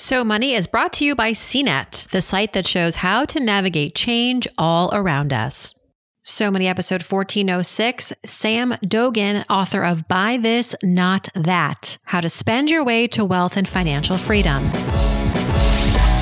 So 0.00 0.22
Money 0.22 0.54
is 0.54 0.68
brought 0.68 0.92
to 0.94 1.04
you 1.04 1.16
by 1.16 1.32
CNET, 1.32 2.08
the 2.10 2.20
site 2.20 2.52
that 2.52 2.68
shows 2.68 2.94
how 2.94 3.24
to 3.24 3.40
navigate 3.40 3.96
change 3.96 4.46
all 4.56 4.94
around 4.94 5.32
us. 5.32 5.74
So 6.22 6.52
Money 6.52 6.68
episode 6.68 7.02
1406, 7.02 8.12
Sam 8.24 8.74
Dogen, 8.84 9.44
author 9.50 9.82
of 9.82 10.06
Buy 10.06 10.36
This, 10.36 10.76
Not 10.84 11.28
That 11.34 11.98
How 12.04 12.20
to 12.20 12.28
Spend 12.28 12.70
Your 12.70 12.84
Way 12.84 13.08
to 13.08 13.24
Wealth 13.24 13.56
and 13.56 13.68
Financial 13.68 14.16
Freedom. 14.16 14.62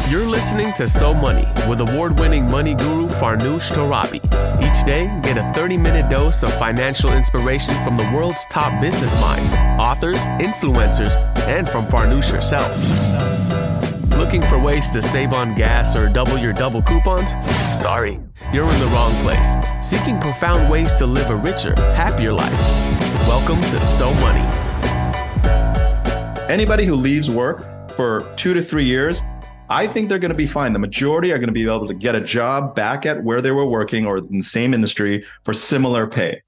You're 0.09 0.27
listening 0.27 0.73
to 0.75 0.89
So 0.89 1.13
Money 1.13 1.47
with 1.69 1.83
award 1.83 2.19
winning 2.19 2.49
money 2.49 2.75
guru 2.75 3.09
Farnoosh 3.09 3.73
Torabi. 3.73 4.25
Each 4.63 4.87
day, 4.87 5.05
get 5.23 5.37
a 5.37 5.53
30 5.53 5.77
minute 5.77 6.09
dose 6.09 6.43
of 6.43 6.55
financial 6.59 7.13
inspiration 7.13 7.75
from 7.85 7.95
the 7.95 8.11
world's 8.15 8.47
top 8.47 8.81
business 8.81 9.21
minds, 9.21 9.55
authors, 9.79 10.25
influencers, 10.41 11.15
and 11.47 11.69
from 11.69 11.85
Farnoosh 11.89 12.31
herself. 12.31 13.46
Looking 14.17 14.43
for 14.43 14.59
ways 14.59 14.91
to 14.91 15.03
save 15.03 15.33
on 15.33 15.55
gas 15.55 15.95
or 15.95 16.09
double 16.09 16.38
your 16.38 16.52
double 16.52 16.83
coupons? 16.83 17.33
Sorry, 17.73 18.19
you're 18.52 18.70
in 18.70 18.80
the 18.80 18.87
wrong 18.87 19.12
place. 19.23 19.55
Seeking 19.83 20.19
profound 20.20 20.70
ways 20.70 20.95
to 20.95 21.06
live 21.06 21.30
a 21.30 21.37
richer, 21.37 21.75
happier 21.92 22.33
life. 22.33 22.61
Welcome 23.29 23.61
to 23.70 23.83
So 23.83 24.12
Money. 24.15 24.47
Anybody 26.48 26.87
who 26.87 26.95
leaves 26.95 27.30
work 27.30 27.91
for 27.92 28.33
two 28.37 28.55
to 28.55 28.62
three 28.62 28.84
years 28.84 29.20
I 29.69 29.89
think 29.89 30.09
they're 30.09 30.20
going 30.20 30.30
to 30.30 30.37
be 30.37 30.47
fine. 30.47 30.73
The 30.73 30.78
majority 30.78 31.33
are 31.33 31.39
going 31.39 31.48
to 31.48 31.53
be 31.53 31.64
able 31.64 31.89
to 31.89 31.95
get 31.95 32.14
a 32.14 32.20
job 32.20 32.77
back 32.77 33.05
at 33.05 33.25
where 33.25 33.42
they 33.42 33.51
were 33.51 33.67
working 33.67 34.06
or 34.06 34.19
in 34.19 34.39
the 34.39 34.45
same 34.45 34.73
industry 34.73 35.25
for 35.42 35.53
similar 35.53 36.06
pay. 36.06 36.42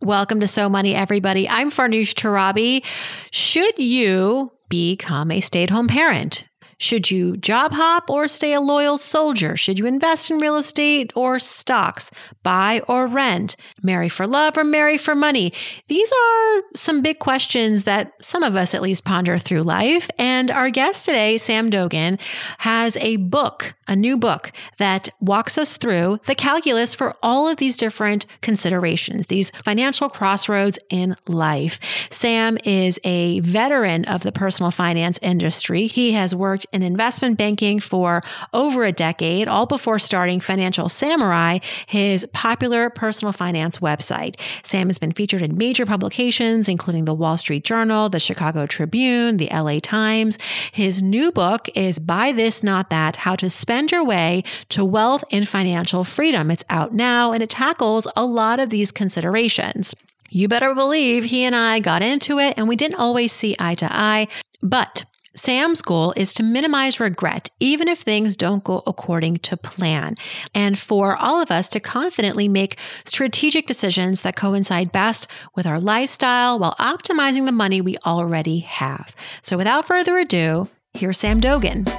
Welcome 0.00 0.40
to 0.40 0.48
So 0.48 0.70
Money, 0.70 0.94
everybody. 0.94 1.46
I'm 1.48 1.70
Farnoosh 1.70 2.14
Torabi. 2.14 2.82
Should 3.30 3.78
you 3.78 4.52
become 4.70 5.30
a 5.30 5.40
stay 5.40 5.64
at 5.64 5.70
home 5.70 5.86
parent? 5.86 6.44
Should 6.82 7.12
you 7.12 7.36
job 7.36 7.70
hop 7.70 8.10
or 8.10 8.26
stay 8.26 8.54
a 8.54 8.60
loyal 8.60 8.96
soldier? 8.96 9.56
Should 9.56 9.78
you 9.78 9.86
invest 9.86 10.32
in 10.32 10.38
real 10.38 10.56
estate 10.56 11.12
or 11.14 11.38
stocks? 11.38 12.10
Buy 12.42 12.80
or 12.88 13.06
rent? 13.06 13.54
Marry 13.84 14.08
for 14.08 14.26
love 14.26 14.58
or 14.58 14.64
marry 14.64 14.98
for 14.98 15.14
money? 15.14 15.52
These 15.86 16.10
are 16.10 16.62
some 16.74 17.00
big 17.00 17.20
questions 17.20 17.84
that 17.84 18.14
some 18.20 18.42
of 18.42 18.56
us 18.56 18.74
at 18.74 18.82
least 18.82 19.04
ponder 19.04 19.38
through 19.38 19.62
life. 19.62 20.10
And 20.18 20.50
our 20.50 20.70
guest 20.70 21.04
today, 21.04 21.38
Sam 21.38 21.70
Dogen, 21.70 22.18
has 22.58 22.96
a 22.96 23.14
book, 23.16 23.74
a 23.92 23.96
new 23.96 24.16
book 24.16 24.50
that 24.78 25.10
walks 25.20 25.58
us 25.58 25.76
through 25.76 26.18
the 26.24 26.34
calculus 26.34 26.94
for 26.94 27.14
all 27.22 27.46
of 27.46 27.58
these 27.58 27.76
different 27.76 28.24
considerations, 28.40 29.26
these 29.26 29.50
financial 29.62 30.08
crossroads 30.08 30.78
in 30.88 31.14
life. 31.28 31.78
Sam 32.10 32.56
is 32.64 32.98
a 33.04 33.40
veteran 33.40 34.06
of 34.06 34.22
the 34.22 34.32
personal 34.32 34.70
finance 34.70 35.18
industry. 35.20 35.86
He 35.86 36.12
has 36.12 36.34
worked 36.34 36.66
in 36.72 36.82
investment 36.82 37.36
banking 37.36 37.80
for 37.80 38.22
over 38.54 38.84
a 38.84 38.92
decade, 38.92 39.46
all 39.46 39.66
before 39.66 39.98
starting 39.98 40.40
Financial 40.40 40.88
Samurai, 40.88 41.58
his 41.86 42.26
popular 42.32 42.88
personal 42.88 43.32
finance 43.32 43.78
website. 43.78 44.36
Sam 44.62 44.88
has 44.88 44.98
been 44.98 45.12
featured 45.12 45.42
in 45.42 45.58
major 45.58 45.84
publications, 45.84 46.66
including 46.66 47.04
the 47.04 47.14
Wall 47.14 47.36
Street 47.36 47.64
Journal, 47.64 48.08
the 48.08 48.18
Chicago 48.18 48.64
Tribune, 48.64 49.36
the 49.36 49.50
LA 49.52 49.80
Times. 49.80 50.38
His 50.72 51.02
new 51.02 51.30
book 51.30 51.68
is 51.74 51.98
Buy 51.98 52.32
This, 52.32 52.62
Not 52.62 52.88
That 52.88 53.16
How 53.16 53.36
to 53.36 53.50
Spend 53.50 53.81
Your 53.90 54.04
Way 54.04 54.44
to 54.68 54.84
Wealth 54.84 55.24
and 55.32 55.48
Financial 55.48 56.04
Freedom. 56.04 56.50
It's 56.50 56.64
out 56.68 56.92
now 56.92 57.32
and 57.32 57.42
it 57.42 57.50
tackles 57.50 58.06
a 58.14 58.24
lot 58.24 58.60
of 58.60 58.70
these 58.70 58.92
considerations. 58.92 59.94
You 60.30 60.48
better 60.48 60.74
believe 60.74 61.24
he 61.24 61.42
and 61.42 61.56
I 61.56 61.80
got 61.80 62.02
into 62.02 62.38
it 62.38 62.54
and 62.56 62.68
we 62.68 62.76
didn't 62.76 63.00
always 63.00 63.32
see 63.32 63.56
eye 63.58 63.74
to 63.76 63.92
eye, 63.92 64.28
but 64.62 65.04
Sam's 65.34 65.80
goal 65.80 66.12
is 66.16 66.34
to 66.34 66.42
minimize 66.42 67.00
regret, 67.00 67.48
even 67.58 67.88
if 67.88 68.00
things 68.00 68.36
don't 68.36 68.62
go 68.62 68.82
according 68.86 69.38
to 69.38 69.56
plan, 69.56 70.14
and 70.54 70.78
for 70.78 71.16
all 71.16 71.40
of 71.40 71.50
us 71.50 71.68
to 71.70 71.80
confidently 71.80 72.48
make 72.48 72.78
strategic 73.04 73.66
decisions 73.66 74.20
that 74.22 74.36
coincide 74.36 74.92
best 74.92 75.26
with 75.56 75.66
our 75.66 75.80
lifestyle 75.80 76.58
while 76.58 76.76
optimizing 76.78 77.46
the 77.46 77.52
money 77.52 77.80
we 77.80 77.96
already 78.04 78.58
have. 78.60 79.14
So 79.40 79.56
without 79.56 79.86
further 79.86 80.18
ado, 80.18 80.68
here's 80.92 81.18
Sam 81.18 81.40
Dogen. 81.40 81.90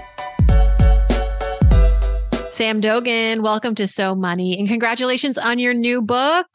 Sam 2.54 2.82
Dogen, 2.82 3.42
welcome 3.42 3.74
to 3.74 3.88
So 3.88 4.14
Money 4.14 4.60
and 4.60 4.68
congratulations 4.68 5.40
on 5.40 5.58
your 5.58 5.74
new 5.74 6.04
book. 6.04 6.46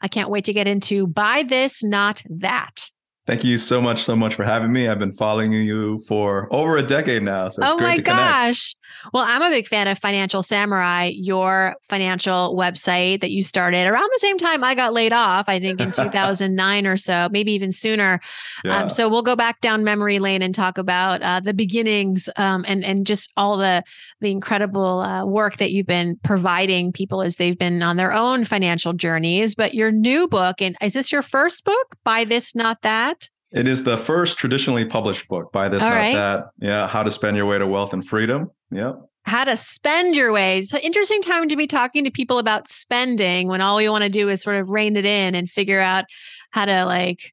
I 0.00 0.06
can't 0.06 0.30
wait 0.30 0.44
to 0.44 0.52
get 0.52 0.68
into 0.68 1.08
Buy 1.08 1.42
This, 1.42 1.82
Not 1.82 2.22
That. 2.30 2.92
Thank 3.28 3.44
you 3.44 3.58
so 3.58 3.82
much, 3.82 4.04
so 4.04 4.16
much 4.16 4.36
for 4.36 4.42
having 4.42 4.72
me. 4.72 4.88
I've 4.88 4.98
been 4.98 5.12
following 5.12 5.52
you 5.52 5.98
for 6.08 6.48
over 6.50 6.78
a 6.78 6.82
decade 6.82 7.22
now. 7.22 7.50
So 7.50 7.62
it's 7.62 7.74
oh 7.74 7.76
my 7.76 7.98
gosh. 7.98 8.74
Well, 9.12 9.22
I'm 9.22 9.42
a 9.42 9.50
big 9.50 9.68
fan 9.68 9.86
of 9.86 9.98
Financial 9.98 10.42
Samurai, 10.42 11.12
your 11.14 11.76
financial 11.90 12.56
website 12.56 13.20
that 13.20 13.30
you 13.30 13.42
started 13.42 13.86
around 13.86 14.08
the 14.10 14.18
same 14.20 14.38
time 14.38 14.64
I 14.64 14.74
got 14.74 14.94
laid 14.94 15.12
off, 15.12 15.44
I 15.46 15.60
think 15.60 15.78
in 15.78 15.92
2009 15.92 16.86
or 16.86 16.96
so, 16.96 17.28
maybe 17.30 17.52
even 17.52 17.70
sooner. 17.70 18.14
Um, 18.14 18.20
yeah. 18.64 18.78
Um, 18.78 18.88
so 18.88 19.10
we'll 19.10 19.20
go 19.20 19.36
back 19.36 19.60
down 19.60 19.84
memory 19.84 20.20
lane 20.20 20.40
and 20.40 20.54
talk 20.54 20.78
about 20.78 21.20
uh, 21.20 21.40
the 21.40 21.52
beginnings 21.52 22.30
um, 22.36 22.64
and, 22.66 22.82
and 22.82 23.06
just 23.06 23.30
all 23.36 23.58
the, 23.58 23.84
the 24.22 24.30
incredible 24.30 25.00
uh, 25.00 25.26
work 25.26 25.58
that 25.58 25.70
you've 25.70 25.86
been 25.86 26.18
providing 26.24 26.92
people 26.92 27.20
as 27.20 27.36
they've 27.36 27.58
been 27.58 27.82
on 27.82 27.98
their 27.98 28.14
own 28.14 28.46
financial 28.46 28.94
journeys. 28.94 29.54
But 29.54 29.74
your 29.74 29.92
new 29.92 30.28
book, 30.28 30.62
and 30.62 30.76
is 30.80 30.94
this 30.94 31.12
your 31.12 31.20
first 31.20 31.66
book? 31.66 31.94
Buy 32.04 32.24
This, 32.24 32.54
Not 32.54 32.80
That? 32.80 33.17
It 33.50 33.66
is 33.66 33.84
the 33.84 33.96
first 33.96 34.38
traditionally 34.38 34.84
published 34.84 35.26
book. 35.28 35.52
by 35.52 35.68
this, 35.68 35.82
All 35.82 35.88
not 35.88 35.96
right. 35.96 36.14
that. 36.14 36.44
Yeah, 36.58 36.86
how 36.86 37.02
to 37.02 37.10
spend 37.10 37.36
your 37.36 37.46
way 37.46 37.58
to 37.58 37.66
wealth 37.66 37.92
and 37.92 38.06
freedom. 38.06 38.50
Yep. 38.70 39.00
How 39.24 39.44
to 39.44 39.56
spend 39.56 40.16
your 40.16 40.32
way. 40.32 40.58
It's 40.58 40.72
an 40.72 40.80
interesting 40.80 41.22
time 41.22 41.48
to 41.48 41.56
be 41.56 41.66
talking 41.66 42.04
to 42.04 42.10
people 42.10 42.38
about 42.38 42.68
spending 42.68 43.48
when 43.48 43.60
all 43.60 43.76
we 43.76 43.88
want 43.88 44.04
to 44.04 44.08
do 44.10 44.28
is 44.28 44.42
sort 44.42 44.56
of 44.56 44.70
rein 44.70 44.96
it 44.96 45.04
in 45.04 45.34
and 45.34 45.50
figure 45.50 45.80
out 45.80 46.04
how 46.50 46.64
to 46.64 46.84
like, 46.84 47.32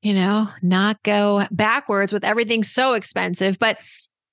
you 0.00 0.14
know, 0.14 0.48
not 0.62 1.02
go 1.04 1.46
backwards 1.50 2.12
with 2.12 2.24
everything 2.24 2.64
so 2.64 2.94
expensive. 2.94 3.58
But 3.58 3.78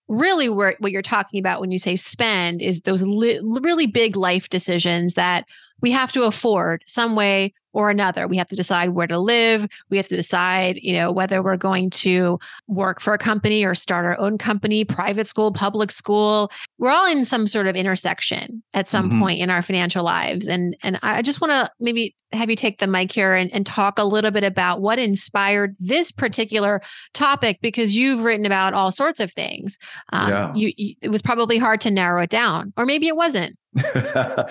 really 0.07 0.49
what 0.49 0.91
you're 0.91 1.03
talking 1.03 1.39
about 1.39 1.61
when 1.61 1.69
you 1.69 1.77
say 1.77 1.95
spend 1.95 2.61
is 2.61 2.81
those 2.81 3.03
li- 3.03 3.39
really 3.43 3.85
big 3.85 4.15
life 4.15 4.49
decisions 4.49 5.13
that 5.13 5.45
we 5.81 5.91
have 5.91 6.11
to 6.11 6.23
afford 6.23 6.83
some 6.87 7.15
way 7.15 7.53
or 7.73 7.89
another. 7.89 8.27
We 8.27 8.37
have 8.37 8.47
to 8.49 8.55
decide 8.55 8.89
where 8.89 9.07
to 9.07 9.19
live. 9.19 9.67
We 9.89 9.97
have 9.97 10.07
to 10.07 10.15
decide, 10.15 10.77
you 10.81 10.93
know, 10.93 11.11
whether 11.11 11.41
we're 11.41 11.57
going 11.57 11.89
to 11.91 12.39
work 12.67 13.01
for 13.01 13.13
a 13.13 13.17
company 13.17 13.63
or 13.63 13.75
start 13.75 14.05
our 14.05 14.19
own 14.19 14.37
company, 14.37 14.83
private 14.83 15.27
school, 15.27 15.51
public 15.51 15.91
school. 15.91 16.51
We're 16.77 16.91
all 16.91 17.09
in 17.09 17.25
some 17.25 17.47
sort 17.47 17.67
of 17.67 17.75
intersection 17.75 18.63
at 18.73 18.87
some 18.87 19.09
mm-hmm. 19.09 19.21
point 19.21 19.39
in 19.39 19.49
our 19.49 19.61
financial 19.61 20.03
lives. 20.03 20.47
And 20.47 20.75
and 20.83 20.99
I 21.03 21.21
just 21.21 21.41
want 21.41 21.51
to 21.51 21.69
maybe 21.79 22.15
have 22.31 22.49
you 22.49 22.55
take 22.55 22.79
the 22.79 22.87
mic 22.87 23.11
here 23.11 23.33
and, 23.33 23.51
and 23.53 23.65
talk 23.65 23.97
a 23.97 24.03
little 24.03 24.31
bit 24.31 24.43
about 24.43 24.81
what 24.81 24.99
inspired 24.99 25.75
this 25.79 26.11
particular 26.11 26.81
topic 27.13 27.59
because 27.61 27.95
you've 27.95 28.23
written 28.23 28.45
about 28.45 28.73
all 28.73 28.91
sorts 28.91 29.19
of 29.19 29.31
things. 29.31 29.77
Um, 30.11 30.29
yeah. 30.29 30.53
you, 30.53 30.73
you, 30.77 30.95
it 31.01 31.09
was 31.09 31.21
probably 31.21 31.57
hard 31.57 31.81
to 31.81 31.91
narrow 31.91 32.21
it 32.21 32.29
down, 32.29 32.73
or 32.77 32.85
maybe 32.85 33.07
it 33.07 33.15
wasn't. 33.15 33.57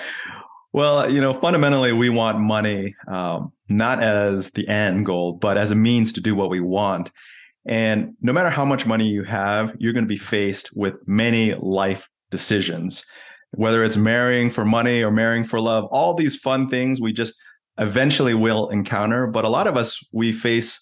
Well, 0.78 1.10
you 1.10 1.20
know, 1.20 1.34
fundamentally, 1.34 1.90
we 1.90 2.08
want 2.08 2.38
money 2.38 2.94
um, 3.08 3.50
not 3.68 4.00
as 4.00 4.52
the 4.52 4.68
end 4.68 5.06
goal, 5.06 5.32
but 5.32 5.58
as 5.58 5.72
a 5.72 5.74
means 5.74 6.12
to 6.12 6.20
do 6.20 6.36
what 6.36 6.50
we 6.50 6.60
want. 6.60 7.10
And 7.66 8.14
no 8.22 8.32
matter 8.32 8.48
how 8.48 8.64
much 8.64 8.86
money 8.86 9.08
you 9.08 9.24
have, 9.24 9.74
you're 9.80 9.92
going 9.92 10.04
to 10.04 10.08
be 10.08 10.16
faced 10.16 10.70
with 10.76 10.94
many 11.04 11.56
life 11.56 12.08
decisions, 12.30 13.04
whether 13.56 13.82
it's 13.82 13.96
marrying 13.96 14.52
for 14.52 14.64
money 14.64 15.02
or 15.02 15.10
marrying 15.10 15.42
for 15.42 15.60
love, 15.60 15.82
all 15.86 16.14
these 16.14 16.36
fun 16.36 16.70
things 16.70 17.00
we 17.00 17.12
just 17.12 17.34
eventually 17.78 18.34
will 18.34 18.68
encounter. 18.68 19.26
But 19.26 19.44
a 19.44 19.48
lot 19.48 19.66
of 19.66 19.76
us, 19.76 19.98
we 20.12 20.32
face 20.32 20.80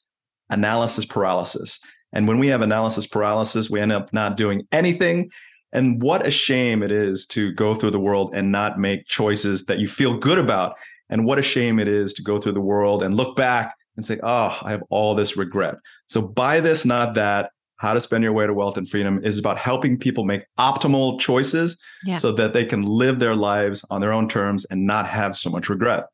analysis 0.51 1.07
paralysis. 1.07 1.81
And 2.13 2.29
when 2.29 2.39
we 2.39 2.49
have 2.49 2.61
analysis 2.61 3.07
paralysis, 3.07 3.71
we 3.71 3.81
end 3.81 3.93
up 3.93 4.13
not 4.13 4.37
doing 4.37 4.69
anything 4.73 5.31
and 5.77 6.03
what 6.03 6.27
a 6.27 6.31
shame 6.31 6.83
it 6.83 6.91
is 6.91 7.27
to 7.27 7.53
go 7.53 7.75
through 7.75 7.91
the 7.91 8.01
world 8.01 8.33
and 8.35 8.51
not 8.51 8.79
make 8.79 9.07
choices 9.07 9.67
that 9.67 9.79
you 9.79 9.87
feel 9.87 10.17
good 10.17 10.39
about. 10.39 10.75
And 11.11 11.27
what 11.27 11.39
a 11.39 11.43
shame 11.43 11.79
it 11.79 11.87
is 11.87 12.15
to 12.15 12.23
go 12.23 12.39
through 12.39 12.55
the 12.55 12.63
world 12.63 13.03
and 13.03 13.15
look 13.15 13.37
back 13.37 13.77
and 13.95 14.05
say, 14.05 14.19
oh, 14.23 14.59
I 14.63 14.71
have 14.71 14.83
all 14.89 15.15
this 15.15 15.37
regret. 15.37 15.75
So 16.09 16.23
buy 16.23 16.61
this, 16.61 16.87
not 16.87 17.15
that. 17.15 17.51
How 17.77 17.93
to 17.93 18.01
spend 18.01 18.25
your 18.25 18.33
way 18.33 18.47
to 18.47 18.55
wealth 18.55 18.79
and 18.79 18.89
freedom 18.89 19.23
is 19.23 19.37
about 19.37 19.59
helping 19.59 19.99
people 19.99 20.25
make 20.25 20.47
optimal 20.59 21.21
choices 21.21 21.79
yeah. 22.07 22.17
so 22.17 22.33
that 22.33 22.55
they 22.55 22.65
can 22.65 22.83
live 22.83 23.19
their 23.19 23.37
lives 23.37 23.85
on 23.91 24.01
their 24.01 24.15
own 24.15 24.31
terms 24.31 24.65
and 24.65 24.87
not 24.87 25.07
have 25.07 25.37
so 25.37 25.51
much 25.51 25.69
regret 25.69 26.07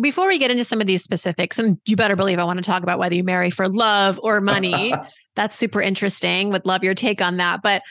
before 0.00 0.28
we 0.28 0.38
get 0.38 0.50
into 0.50 0.64
some 0.64 0.80
of 0.80 0.86
these 0.86 1.02
specifics, 1.02 1.58
and 1.58 1.78
you 1.84 1.96
better 1.96 2.16
believe 2.16 2.38
I 2.38 2.44
want 2.44 2.58
to 2.58 2.62
talk 2.62 2.82
about 2.82 2.98
whether 2.98 3.14
you 3.14 3.24
marry 3.24 3.50
for 3.50 3.68
love 3.68 4.18
or 4.22 4.40
money. 4.40 4.94
That's 5.36 5.56
super 5.56 5.80
interesting. 5.80 6.50
Would 6.50 6.66
love 6.66 6.84
your 6.84 6.94
take 6.94 7.20
on 7.20 7.36
that. 7.38 7.62
But 7.62 7.82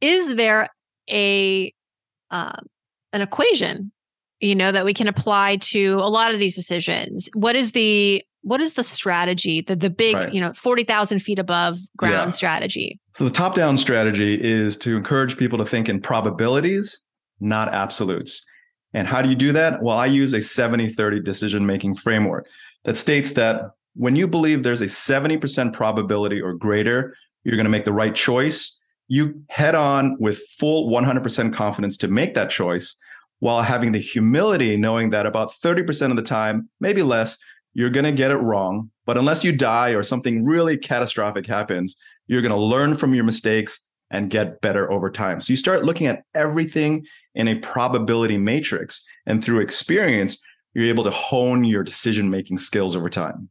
is 0.00 0.36
there 0.36 0.68
a 1.10 1.72
uh, 2.30 2.56
an 3.12 3.22
equation, 3.22 3.92
you 4.40 4.54
know, 4.54 4.72
that 4.72 4.84
we 4.84 4.94
can 4.94 5.08
apply 5.08 5.56
to 5.56 5.94
a 5.94 6.08
lot 6.10 6.32
of 6.32 6.38
these 6.38 6.54
decisions? 6.54 7.28
What 7.34 7.56
is 7.56 7.72
the 7.72 8.22
what 8.42 8.60
is 8.60 8.74
the 8.74 8.84
strategy, 8.84 9.60
the 9.60 9.76
the 9.76 9.90
big, 9.90 10.14
right. 10.14 10.32
you 10.32 10.40
know, 10.40 10.52
40,000 10.52 11.20
feet 11.20 11.38
above 11.38 11.78
ground 11.96 12.28
yeah. 12.28 12.30
strategy? 12.30 13.00
So 13.14 13.24
the 13.24 13.30
top-down 13.30 13.76
strategy 13.76 14.38
is 14.40 14.76
to 14.78 14.96
encourage 14.96 15.36
people 15.36 15.58
to 15.58 15.64
think 15.64 15.88
in 15.88 16.00
probabilities, 16.00 17.00
not 17.40 17.72
absolutes. 17.74 18.44
And 18.94 19.08
how 19.08 19.20
do 19.20 19.28
you 19.28 19.34
do 19.34 19.52
that? 19.52 19.82
Well, 19.82 19.98
I 19.98 20.06
use 20.06 20.32
a 20.32 20.38
70-30 20.38 21.24
decision-making 21.24 21.96
framework 21.96 22.46
that 22.84 22.96
states 22.96 23.32
that 23.32 23.62
when 23.94 24.14
you 24.14 24.28
believe 24.28 24.62
there's 24.62 24.80
a 24.80 24.86
70% 24.86 25.72
probability 25.72 26.40
or 26.40 26.54
greater 26.54 27.16
you're 27.42 27.56
going 27.56 27.64
to 27.64 27.70
make 27.70 27.84
the 27.84 27.92
right 27.92 28.14
choice, 28.14 28.76
you 29.08 29.42
head 29.48 29.74
on 29.74 30.16
with 30.18 30.40
full 30.58 30.90
100% 30.90 31.52
confidence 31.52 31.96
to 31.98 32.08
make 32.08 32.34
that 32.34 32.50
choice 32.50 32.96
while 33.38 33.62
having 33.62 33.92
the 33.92 33.98
humility 33.98 34.76
knowing 34.76 35.10
that 35.10 35.26
about 35.26 35.52
30% 35.52 36.10
of 36.10 36.16
the 36.16 36.22
time, 36.22 36.68
maybe 36.80 37.02
less, 37.02 37.36
you're 37.74 37.90
going 37.90 38.04
to 38.04 38.12
get 38.12 38.30
it 38.30 38.36
wrong. 38.36 38.90
But 39.04 39.18
unless 39.18 39.44
you 39.44 39.54
die 39.54 39.90
or 39.90 40.02
something 40.02 40.44
really 40.44 40.76
catastrophic 40.76 41.46
happens, 41.46 41.96
you're 42.26 42.42
going 42.42 42.52
to 42.52 42.58
learn 42.58 42.96
from 42.96 43.14
your 43.14 43.24
mistakes 43.24 43.80
and 44.10 44.30
get 44.30 44.60
better 44.60 44.90
over 44.90 45.10
time. 45.10 45.40
So 45.40 45.52
you 45.52 45.56
start 45.56 45.84
looking 45.84 46.06
at 46.06 46.22
everything 46.34 47.04
in 47.34 47.48
a 47.48 47.56
probability 47.56 48.38
matrix. 48.38 49.04
And 49.26 49.44
through 49.44 49.60
experience, 49.60 50.38
you're 50.74 50.88
able 50.88 51.04
to 51.04 51.10
hone 51.10 51.64
your 51.64 51.82
decision 51.82 52.30
making 52.30 52.58
skills 52.58 52.96
over 52.96 53.08
time. 53.08 53.50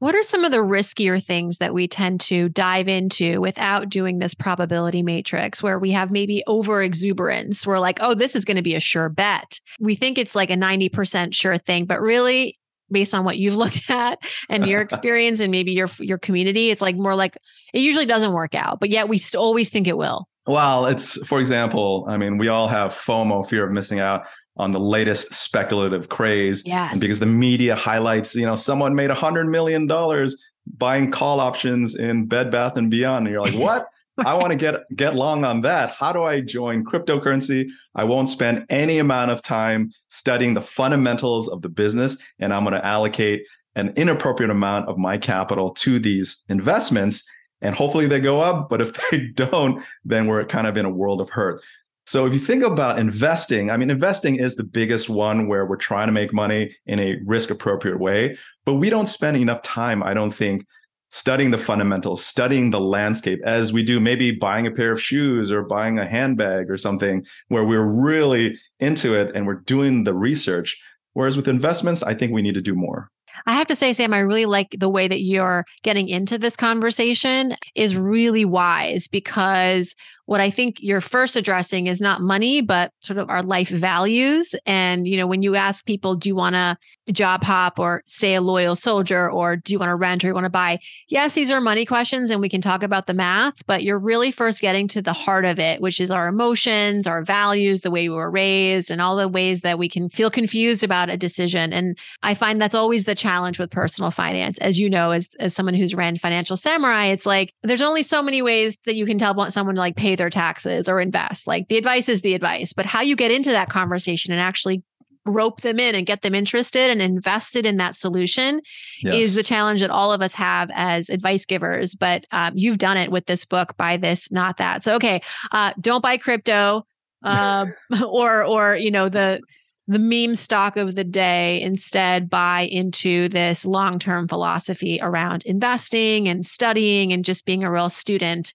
What 0.00 0.14
are 0.14 0.22
some 0.22 0.46
of 0.46 0.50
the 0.50 0.58
riskier 0.58 1.22
things 1.22 1.58
that 1.58 1.74
we 1.74 1.86
tend 1.86 2.22
to 2.22 2.48
dive 2.48 2.88
into 2.88 3.38
without 3.38 3.90
doing 3.90 4.18
this 4.18 4.32
probability 4.32 5.02
matrix 5.02 5.62
where 5.62 5.78
we 5.78 5.90
have 5.90 6.10
maybe 6.10 6.42
over 6.46 6.82
exuberance? 6.82 7.66
We're 7.66 7.78
like, 7.78 7.98
oh, 8.00 8.14
this 8.14 8.34
is 8.34 8.46
going 8.46 8.56
to 8.56 8.62
be 8.62 8.74
a 8.74 8.80
sure 8.80 9.10
bet. 9.10 9.60
We 9.78 9.94
think 9.94 10.16
it's 10.16 10.34
like 10.34 10.48
a 10.48 10.54
90% 10.54 11.34
sure 11.34 11.58
thing, 11.58 11.84
but 11.84 12.00
really, 12.00 12.58
based 12.90 13.12
on 13.12 13.24
what 13.24 13.36
you've 13.36 13.56
looked 13.56 13.90
at 13.90 14.18
and 14.48 14.66
your 14.66 14.80
experience 14.80 15.38
and 15.38 15.50
maybe 15.50 15.72
your 15.72 15.90
your 15.98 16.18
community, 16.18 16.70
it's 16.70 16.80
like 16.80 16.96
more 16.96 17.14
like 17.14 17.36
it 17.74 17.80
usually 17.80 18.06
doesn't 18.06 18.32
work 18.32 18.54
out, 18.54 18.80
but 18.80 18.88
yet 18.88 19.06
we 19.06 19.20
always 19.36 19.68
think 19.68 19.86
it 19.86 19.98
will. 19.98 20.26
Well, 20.46 20.86
it's 20.86 21.22
for 21.26 21.40
example, 21.40 22.06
I 22.08 22.16
mean, 22.16 22.38
we 22.38 22.48
all 22.48 22.68
have 22.68 22.92
FOMO, 22.92 23.46
fear 23.46 23.66
of 23.66 23.70
missing 23.70 24.00
out 24.00 24.22
on 24.60 24.72
the 24.72 24.80
latest 24.80 25.32
speculative 25.32 26.10
craze. 26.10 26.62
Yes. 26.66 26.92
And 26.92 27.00
because 27.00 27.18
the 27.18 27.26
media 27.26 27.74
highlights, 27.74 28.34
you 28.34 28.44
know, 28.44 28.54
someone 28.54 28.94
made 28.94 29.10
a 29.10 29.14
hundred 29.14 29.48
million 29.48 29.86
dollars 29.86 30.36
buying 30.76 31.10
call 31.10 31.40
options 31.40 31.94
in 31.94 32.26
Bed 32.26 32.50
Bath 32.50 32.76
and 32.76 32.90
Beyond. 32.90 33.26
And 33.26 33.32
you're 33.32 33.42
like, 33.42 33.54
what? 33.58 33.88
I 34.18 34.34
want 34.34 34.52
to 34.52 34.56
get 34.56 34.74
get 34.94 35.14
long 35.14 35.44
on 35.44 35.62
that. 35.62 35.92
How 35.92 36.12
do 36.12 36.24
I 36.24 36.42
join 36.42 36.84
cryptocurrency? 36.84 37.68
I 37.94 38.04
won't 38.04 38.28
spend 38.28 38.66
any 38.68 38.98
amount 38.98 39.30
of 39.30 39.40
time 39.40 39.92
studying 40.10 40.52
the 40.52 40.60
fundamentals 40.60 41.48
of 41.48 41.62
the 41.62 41.70
business, 41.70 42.18
and 42.38 42.52
I'm 42.52 42.64
going 42.64 42.74
to 42.74 42.84
allocate 42.84 43.44
an 43.76 43.94
inappropriate 43.96 44.50
amount 44.50 44.88
of 44.88 44.98
my 44.98 45.16
capital 45.16 45.70
to 45.70 45.98
these 45.98 46.44
investments. 46.50 47.24
And 47.62 47.74
hopefully 47.74 48.08
they 48.08 48.20
go 48.20 48.40
up. 48.42 48.68
But 48.68 48.82
if 48.82 48.98
they 49.10 49.28
don't, 49.28 49.82
then 50.04 50.26
we're 50.26 50.44
kind 50.44 50.66
of 50.66 50.76
in 50.76 50.84
a 50.84 50.90
world 50.90 51.20
of 51.20 51.30
hurt. 51.30 51.62
So 52.06 52.26
if 52.26 52.32
you 52.32 52.40
think 52.40 52.64
about 52.64 52.98
investing, 52.98 53.70
I 53.70 53.76
mean, 53.76 53.90
investing 53.90 54.36
is 54.36 54.56
the 54.56 54.64
biggest 54.64 55.08
one 55.08 55.46
where 55.46 55.66
we're 55.66 55.76
trying 55.76 56.08
to 56.08 56.12
make 56.12 56.32
money 56.32 56.74
in 56.86 56.98
a 56.98 57.16
risk 57.24 57.50
appropriate 57.50 58.00
way, 58.00 58.36
but 58.64 58.74
we 58.74 58.90
don't 58.90 59.08
spend 59.08 59.36
enough 59.36 59.62
time, 59.62 60.02
I 60.02 60.14
don't 60.14 60.32
think, 60.32 60.66
studying 61.10 61.50
the 61.50 61.58
fundamentals, 61.58 62.24
studying 62.24 62.70
the 62.70 62.80
landscape 62.80 63.40
as 63.44 63.72
we 63.72 63.82
do 63.82 64.00
maybe 64.00 64.30
buying 64.30 64.66
a 64.66 64.70
pair 64.70 64.92
of 64.92 65.02
shoes 65.02 65.50
or 65.50 65.62
buying 65.62 65.98
a 65.98 66.08
handbag 66.08 66.70
or 66.70 66.76
something 66.76 67.24
where 67.48 67.64
we're 67.64 67.84
really 67.84 68.58
into 68.78 69.14
it 69.14 69.34
and 69.34 69.46
we're 69.46 69.54
doing 69.54 70.04
the 70.04 70.14
research. 70.14 70.80
Whereas 71.12 71.36
with 71.36 71.48
investments, 71.48 72.02
I 72.02 72.14
think 72.14 72.32
we 72.32 72.42
need 72.42 72.54
to 72.54 72.62
do 72.62 72.74
more. 72.74 73.10
I 73.46 73.54
have 73.54 73.66
to 73.68 73.76
say, 73.76 73.92
Sam, 73.92 74.12
I 74.12 74.18
really 74.18 74.46
like 74.46 74.76
the 74.78 74.88
way 74.88 75.08
that 75.08 75.22
you're 75.22 75.64
getting 75.82 76.08
into 76.08 76.38
this 76.38 76.56
conversation 76.56 77.56
is 77.74 77.96
really 77.96 78.44
wise 78.44 79.08
because 79.08 79.94
what 80.30 80.40
I 80.40 80.48
think 80.48 80.76
you're 80.80 81.00
first 81.00 81.34
addressing 81.34 81.88
is 81.88 82.00
not 82.00 82.20
money, 82.20 82.60
but 82.60 82.92
sort 83.00 83.18
of 83.18 83.28
our 83.28 83.42
life 83.42 83.68
values. 83.68 84.54
And, 84.64 85.04
you 85.04 85.16
know, 85.16 85.26
when 85.26 85.42
you 85.42 85.56
ask 85.56 85.84
people, 85.84 86.14
do 86.14 86.28
you 86.28 86.36
want 86.36 86.54
to 86.54 86.78
job 87.12 87.42
hop 87.42 87.80
or 87.80 88.04
stay 88.06 88.36
a 88.36 88.40
loyal 88.40 88.76
soldier 88.76 89.28
or 89.28 89.56
do 89.56 89.72
you 89.72 89.80
want 89.80 89.88
to 89.88 89.96
rent 89.96 90.22
or 90.22 90.28
you 90.28 90.34
want 90.34 90.44
to 90.44 90.50
buy? 90.50 90.78
Yes, 91.08 91.34
these 91.34 91.50
are 91.50 91.60
money 91.60 91.84
questions 91.84 92.30
and 92.30 92.40
we 92.40 92.48
can 92.48 92.60
talk 92.60 92.84
about 92.84 93.08
the 93.08 93.12
math, 93.12 93.54
but 93.66 93.82
you're 93.82 93.98
really 93.98 94.30
first 94.30 94.60
getting 94.60 94.86
to 94.86 95.02
the 95.02 95.12
heart 95.12 95.44
of 95.44 95.58
it, 95.58 95.80
which 95.80 95.98
is 95.98 96.12
our 96.12 96.28
emotions, 96.28 97.08
our 97.08 97.24
values, 97.24 97.80
the 97.80 97.90
way 97.90 98.08
we 98.08 98.14
were 98.14 98.30
raised, 98.30 98.88
and 98.88 99.00
all 99.00 99.16
the 99.16 99.26
ways 99.26 99.62
that 99.62 99.80
we 99.80 99.88
can 99.88 100.08
feel 100.10 100.30
confused 100.30 100.84
about 100.84 101.10
a 101.10 101.16
decision. 101.16 101.72
And 101.72 101.98
I 102.22 102.34
find 102.34 102.62
that's 102.62 102.76
always 102.76 103.04
the 103.04 103.16
challenge 103.16 103.58
with 103.58 103.72
personal 103.72 104.12
finance. 104.12 104.58
As 104.58 104.78
you 104.78 104.90
know, 104.90 105.10
as, 105.10 105.28
as 105.40 105.56
someone 105.56 105.74
who's 105.74 105.92
ran 105.92 106.18
Financial 106.18 106.56
Samurai, 106.56 107.06
it's 107.06 107.26
like 107.26 107.52
there's 107.64 107.82
only 107.82 108.04
so 108.04 108.22
many 108.22 108.42
ways 108.42 108.78
that 108.84 108.94
you 108.94 109.06
can 109.06 109.18
tell 109.18 109.50
someone 109.50 109.74
to 109.74 109.80
like 109.80 109.96
pay 109.96 110.19
their 110.20 110.30
taxes 110.30 110.86
or 110.86 111.00
invest. 111.00 111.46
Like 111.46 111.68
the 111.68 111.78
advice 111.78 112.08
is 112.08 112.20
the 112.20 112.34
advice, 112.34 112.74
but 112.74 112.84
how 112.84 113.00
you 113.00 113.16
get 113.16 113.32
into 113.32 113.50
that 113.50 113.70
conversation 113.70 114.32
and 114.32 114.40
actually 114.40 114.84
rope 115.26 115.62
them 115.62 115.80
in 115.80 115.94
and 115.94 116.06
get 116.06 116.20
them 116.22 116.34
interested 116.34 116.90
and 116.90 117.00
invested 117.00 117.64
in 117.64 117.78
that 117.78 117.94
solution 117.94 118.60
yes. 119.02 119.14
is 119.14 119.34
the 119.34 119.42
challenge 119.42 119.80
that 119.80 119.90
all 119.90 120.12
of 120.12 120.20
us 120.20 120.34
have 120.34 120.70
as 120.74 121.08
advice 121.08 121.46
givers. 121.46 121.94
But 121.94 122.26
um, 122.32 122.52
you've 122.56 122.78
done 122.78 122.96
it 122.96 123.10
with 123.10 123.26
this 123.26 123.44
book, 123.44 123.76
buy 123.78 123.96
this, 123.96 124.30
not 124.30 124.58
that. 124.58 124.82
So 124.82 124.94
okay, 124.96 125.22
uh, 125.52 125.72
don't 125.80 126.02
buy 126.02 126.18
crypto, 126.18 126.84
uh, 127.22 127.66
or 128.06 128.44
or 128.44 128.76
you 128.76 128.90
know 128.90 129.08
the 129.08 129.40
the 129.88 129.98
meme 129.98 130.36
stock 130.36 130.76
of 130.76 130.94
the 130.94 131.04
day. 131.04 131.60
Instead, 131.60 132.28
buy 132.28 132.62
into 132.70 133.28
this 133.28 133.64
long 133.64 133.98
term 133.98 134.28
philosophy 134.28 134.98
around 135.00 135.44
investing 135.46 136.28
and 136.28 136.44
studying 136.44 137.12
and 137.12 137.24
just 137.24 137.46
being 137.46 137.64
a 137.64 137.70
real 137.70 137.88
student 137.88 138.54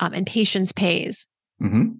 um, 0.00 0.12
and 0.12 0.26
patience 0.26 0.72
pays. 0.72 1.26
Mm-hmm. 1.62 1.92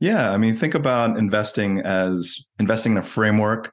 Yeah, 0.00 0.30
I 0.30 0.36
mean, 0.36 0.54
think 0.54 0.74
about 0.74 1.16
investing 1.16 1.80
as 1.80 2.46
investing 2.58 2.92
in 2.92 2.98
a 2.98 3.02
framework 3.02 3.72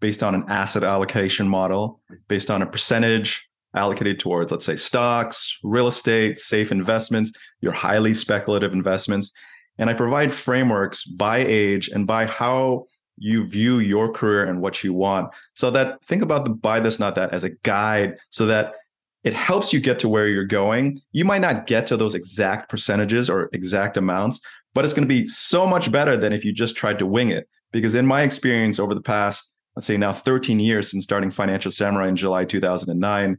based 0.00 0.22
on 0.22 0.34
an 0.34 0.44
asset 0.48 0.84
allocation 0.84 1.48
model, 1.48 2.00
based 2.28 2.50
on 2.50 2.62
a 2.62 2.66
percentage 2.66 3.46
allocated 3.74 4.18
towards, 4.18 4.50
let's 4.50 4.64
say, 4.64 4.76
stocks, 4.76 5.56
real 5.62 5.86
estate, 5.86 6.40
safe 6.40 6.72
investments, 6.72 7.32
your 7.60 7.72
highly 7.72 8.12
speculative 8.12 8.72
investments. 8.72 9.32
And 9.78 9.88
I 9.88 9.94
provide 9.94 10.32
frameworks 10.32 11.04
by 11.04 11.38
age 11.38 11.88
and 11.88 12.06
by 12.06 12.26
how 12.26 12.86
you 13.16 13.46
view 13.46 13.78
your 13.78 14.12
career 14.12 14.44
and 14.44 14.60
what 14.60 14.82
you 14.82 14.92
want. 14.92 15.32
So 15.54 15.70
that 15.70 16.02
think 16.06 16.22
about 16.22 16.44
the 16.44 16.50
buy 16.50 16.80
this, 16.80 16.98
not 16.98 17.14
that 17.14 17.32
as 17.32 17.44
a 17.44 17.50
guide 17.62 18.16
so 18.30 18.46
that 18.46 18.74
it 19.22 19.34
helps 19.34 19.72
you 19.72 19.80
get 19.80 19.98
to 20.00 20.08
where 20.08 20.28
you're 20.28 20.44
going. 20.44 21.00
You 21.12 21.24
might 21.24 21.40
not 21.40 21.66
get 21.66 21.86
to 21.88 21.96
those 21.96 22.14
exact 22.14 22.70
percentages 22.70 23.28
or 23.28 23.50
exact 23.52 23.96
amounts, 23.96 24.40
but 24.74 24.84
it's 24.84 24.94
going 24.94 25.06
to 25.06 25.14
be 25.14 25.26
so 25.26 25.66
much 25.66 25.92
better 25.92 26.16
than 26.16 26.32
if 26.32 26.44
you 26.44 26.52
just 26.52 26.76
tried 26.76 26.98
to 27.00 27.06
wing 27.06 27.30
it. 27.30 27.48
Because 27.72 27.94
in 27.94 28.06
my 28.06 28.22
experience 28.22 28.78
over 28.78 28.94
the 28.94 29.02
past, 29.02 29.52
let's 29.76 29.86
say 29.86 29.96
now 29.96 30.12
13 30.12 30.58
years 30.58 30.90
since 30.90 31.04
starting 31.04 31.30
Financial 31.30 31.70
Samurai 31.70 32.08
in 32.08 32.16
July 32.16 32.44
2009, 32.44 33.38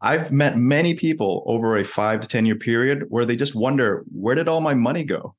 I've 0.00 0.32
met 0.32 0.58
many 0.58 0.94
people 0.94 1.44
over 1.46 1.76
a 1.76 1.84
five 1.84 2.20
to 2.20 2.28
10 2.28 2.46
year 2.46 2.56
period 2.56 3.04
where 3.08 3.24
they 3.24 3.36
just 3.36 3.54
wonder, 3.54 4.04
where 4.12 4.34
did 4.34 4.48
all 4.48 4.60
my 4.60 4.74
money 4.74 5.04
go? 5.04 5.36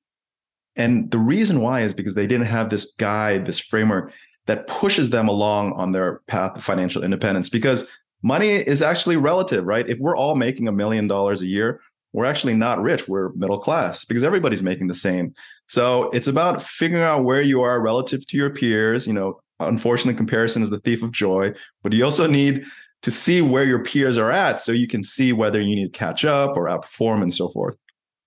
And 0.75 1.11
the 1.11 1.19
reason 1.19 1.61
why 1.61 1.81
is 1.81 1.93
because 1.93 2.15
they 2.15 2.27
didn't 2.27 2.47
have 2.47 2.69
this 2.69 2.93
guide, 2.93 3.45
this 3.45 3.59
framework 3.59 4.13
that 4.45 4.67
pushes 4.67 5.09
them 5.09 5.27
along 5.27 5.73
on 5.73 5.91
their 5.91 6.21
path 6.27 6.57
of 6.57 6.63
financial 6.63 7.03
independence. 7.03 7.49
Because 7.49 7.87
money 8.23 8.55
is 8.55 8.81
actually 8.81 9.17
relative, 9.17 9.65
right? 9.65 9.87
If 9.87 9.99
we're 9.99 10.17
all 10.17 10.35
making 10.35 10.67
a 10.67 10.71
million 10.71 11.07
dollars 11.07 11.41
a 11.41 11.47
year, 11.47 11.81
we're 12.13 12.25
actually 12.25 12.53
not 12.53 12.81
rich. 12.81 13.07
We're 13.07 13.33
middle 13.33 13.59
class 13.59 14.05
because 14.05 14.23
everybody's 14.23 14.63
making 14.63 14.87
the 14.87 14.93
same. 14.93 15.33
So 15.67 16.09
it's 16.11 16.27
about 16.27 16.61
figuring 16.61 17.03
out 17.03 17.23
where 17.23 17.41
you 17.41 17.61
are 17.61 17.81
relative 17.81 18.25
to 18.27 18.37
your 18.37 18.49
peers. 18.49 19.05
You 19.05 19.13
know, 19.13 19.41
unfortunately, 19.59 20.15
comparison 20.15 20.63
is 20.63 20.69
the 20.69 20.79
thief 20.79 21.03
of 21.03 21.11
joy, 21.11 21.53
but 21.81 21.93
you 21.93 22.03
also 22.05 22.27
need 22.27 22.65
to 23.01 23.11
see 23.11 23.41
where 23.41 23.65
your 23.65 23.83
peers 23.83 24.17
are 24.17 24.31
at 24.31 24.61
so 24.61 24.71
you 24.71 24.87
can 24.87 25.03
see 25.03 25.33
whether 25.33 25.59
you 25.59 25.75
need 25.75 25.91
to 25.91 25.97
catch 25.97 26.23
up 26.23 26.55
or 26.55 26.65
outperform 26.65 27.21
and 27.21 27.33
so 27.33 27.49
forth. 27.49 27.75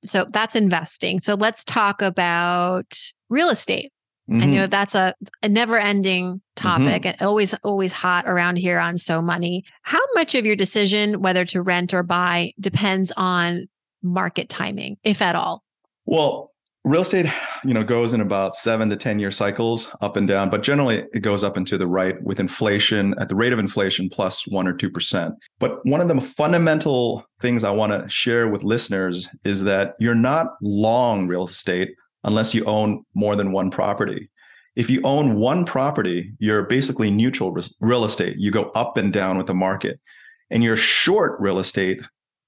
So 0.05 0.26
that's 0.33 0.55
investing. 0.55 1.21
So 1.21 1.35
let's 1.35 1.65
talk 1.65 2.03
about 2.03 2.95
real 3.31 3.49
estate. 3.49 3.93
Mm-hmm. 4.30 4.42
I 4.42 4.47
know 4.47 4.66
that's 4.66 4.95
a, 4.95 5.14
a 5.42 5.49
never 5.49 5.78
ending 5.78 6.40
topic 6.56 7.02
mm-hmm. 7.02 7.09
and 7.09 7.23
always, 7.23 7.54
always 7.62 7.92
hot 7.92 8.26
around 8.26 8.56
here 8.56 8.78
on 8.78 8.99
So 8.99 9.23
Money. 9.23 9.64
How 9.83 10.02
much 10.14 10.35
of 10.35 10.45
your 10.45 10.56
decision, 10.56 11.21
whether 11.21 11.45
to 11.47 11.62
rent 11.62 11.95
or 11.95 12.02
buy, 12.02 12.52
depends 12.59 13.12
on 13.16 13.68
market 14.02 14.49
timing, 14.49 14.97
if 15.04 15.23
at 15.23 15.37
all? 15.37 15.62
Well, 16.06 16.52
real 16.87 17.00
estate, 17.00 17.26
you 17.64 17.75
know, 17.75 17.83
goes 17.83 18.12
in 18.12 18.21
about 18.21 18.54
seven 18.54 18.88
to 18.88 18.97
10 18.97 19.18
year 19.18 19.33
cycles 19.33 19.88
up 20.00 20.16
and 20.16 20.28
down, 20.28 20.49
but 20.50 20.62
generally 20.62 21.04
it 21.12 21.21
goes 21.21 21.42
up 21.42 21.56
and 21.56 21.66
to 21.66 21.76
the 21.76 21.87
right 21.87 22.23
with 22.23 22.38
inflation 22.38 23.14
at 23.18 23.28
the 23.28 23.35
rate 23.35 23.52
of 23.52 23.59
inflation 23.59 24.09
plus 24.09 24.47
one 24.47 24.68
or 24.68 24.73
2%. 24.73 25.33
But 25.59 25.85
one 25.85 26.00
of 26.00 26.09
the 26.09 26.21
fundamental 26.21 27.25
things 27.42 27.64
I 27.64 27.71
want 27.71 27.92
to 27.92 28.09
share 28.09 28.49
with 28.49 28.62
listeners 28.62 29.28
is 29.45 29.64
that 29.64 29.95
you're 29.99 30.14
not 30.14 30.47
long 30.62 31.26
real 31.26 31.45
estate 31.45 31.90
unless 32.26 32.52
you 32.52 32.62
own 32.66 33.04
more 33.14 33.37
than 33.37 33.52
one 33.52 33.71
property. 33.71 34.28
If 34.75 34.90
you 34.90 35.00
own 35.04 35.37
one 35.37 35.64
property, 35.64 36.35
you're 36.38 36.64
basically 36.64 37.11
neutral 37.11 37.56
real 37.80 38.04
estate. 38.04 38.37
You 38.37 38.50
go 38.50 38.64
up 38.75 38.99
and 38.99 39.11
down 39.11 39.38
with 39.38 39.47
the 39.47 39.54
market. 39.54 39.99
and 40.50 40.62
you're 40.62 40.76
short 40.76 41.40
real 41.40 41.59
estate 41.59 42.00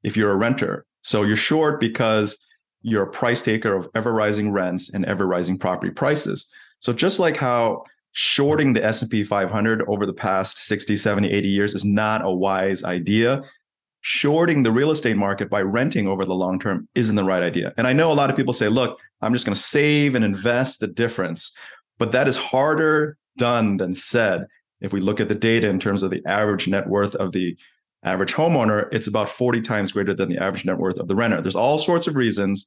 if 0.02 0.16
you're 0.16 0.30
a 0.30 0.36
renter. 0.36 0.86
So 1.02 1.22
you're 1.22 1.36
short 1.36 1.80
because 1.80 2.38
you're 2.82 3.02
a 3.02 3.10
price 3.10 3.42
taker 3.42 3.74
of 3.74 3.88
ever 3.94 4.12
rising 4.12 4.52
rents 4.52 4.92
and 4.92 5.04
ever 5.04 5.26
rising 5.26 5.58
property 5.58 5.92
prices. 5.92 6.48
So 6.80 6.92
just 6.92 7.18
like 7.18 7.36
how 7.36 7.82
shorting 8.12 8.72
the 8.72 8.84
S&P 8.84 9.24
500 9.24 9.82
over 9.88 10.06
the 10.06 10.12
past 10.12 10.58
60, 10.66 10.96
70, 10.96 11.30
80 11.30 11.48
years 11.48 11.74
is 11.74 11.84
not 11.84 12.24
a 12.24 12.30
wise 12.30 12.84
idea, 12.84 13.42
shorting 14.10 14.62
the 14.62 14.72
real 14.72 14.90
estate 14.90 15.18
market 15.18 15.50
by 15.50 15.60
renting 15.60 16.08
over 16.08 16.24
the 16.24 16.34
long 16.34 16.58
term 16.58 16.88
isn't 16.94 17.16
the 17.16 17.24
right 17.24 17.42
idea. 17.42 17.74
And 17.76 17.86
I 17.86 17.92
know 17.92 18.10
a 18.10 18.14
lot 18.14 18.30
of 18.30 18.36
people 18.36 18.54
say, 18.54 18.68
look, 18.68 18.98
I'm 19.20 19.34
just 19.34 19.44
going 19.44 19.54
to 19.54 19.62
save 19.62 20.14
and 20.14 20.24
invest 20.24 20.80
the 20.80 20.86
difference. 20.86 21.52
But 21.98 22.12
that 22.12 22.26
is 22.26 22.38
harder 22.38 23.18
done 23.36 23.76
than 23.76 23.94
said. 23.94 24.46
If 24.80 24.94
we 24.94 25.02
look 25.02 25.20
at 25.20 25.28
the 25.28 25.34
data 25.34 25.68
in 25.68 25.78
terms 25.78 26.02
of 26.02 26.10
the 26.10 26.22
average 26.26 26.66
net 26.66 26.88
worth 26.88 27.16
of 27.16 27.32
the 27.32 27.54
average 28.02 28.32
homeowner, 28.32 28.88
it's 28.92 29.08
about 29.08 29.28
40 29.28 29.60
times 29.60 29.92
greater 29.92 30.14
than 30.14 30.30
the 30.30 30.42
average 30.42 30.64
net 30.64 30.78
worth 30.78 30.98
of 30.98 31.06
the 31.06 31.14
renter. 31.14 31.42
There's 31.42 31.54
all 31.54 31.78
sorts 31.78 32.06
of 32.06 32.16
reasons, 32.16 32.66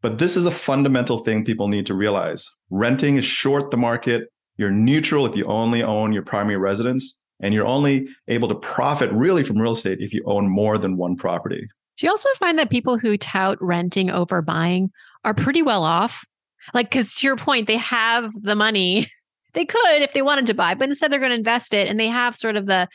but 0.00 0.16
this 0.16 0.34
is 0.34 0.46
a 0.46 0.50
fundamental 0.50 1.18
thing 1.18 1.44
people 1.44 1.68
need 1.68 1.84
to 1.86 1.94
realize. 1.94 2.50
Renting 2.70 3.16
is 3.16 3.26
short 3.26 3.70
the 3.70 3.76
market. 3.76 4.32
You're 4.56 4.70
neutral 4.70 5.26
if 5.26 5.36
you 5.36 5.44
only 5.44 5.82
own 5.82 6.14
your 6.14 6.22
primary 6.22 6.56
residence, 6.56 7.18
and 7.40 7.54
you're 7.54 7.66
only 7.66 8.08
able 8.28 8.48
to 8.48 8.54
profit 8.54 9.10
really 9.12 9.42
from 9.42 9.58
real 9.58 9.72
estate 9.72 9.98
if 10.00 10.12
you 10.12 10.22
own 10.26 10.48
more 10.48 10.78
than 10.78 10.96
one 10.96 11.16
property. 11.16 11.66
Do 11.96 12.06
you 12.06 12.10
also 12.10 12.28
find 12.38 12.58
that 12.58 12.70
people 12.70 12.98
who 12.98 13.16
tout 13.16 13.58
renting 13.60 14.10
over 14.10 14.40
buying 14.40 14.90
are 15.24 15.34
pretty 15.34 15.62
well 15.62 15.84
off? 15.84 16.24
Like, 16.72 16.90
because 16.90 17.14
to 17.16 17.26
your 17.26 17.36
point, 17.36 17.66
they 17.66 17.76
have 17.76 18.32
the 18.40 18.54
money. 18.54 19.08
They 19.52 19.64
could 19.64 20.00
if 20.00 20.12
they 20.12 20.22
wanted 20.22 20.46
to 20.46 20.54
buy, 20.54 20.74
but 20.74 20.88
instead 20.88 21.10
they're 21.10 21.18
going 21.18 21.30
to 21.30 21.36
invest 21.36 21.74
it 21.74 21.88
and 21.88 21.98
they 21.98 22.06
have 22.06 22.36
sort 22.36 22.54
of 22.54 22.66
the 22.66 22.86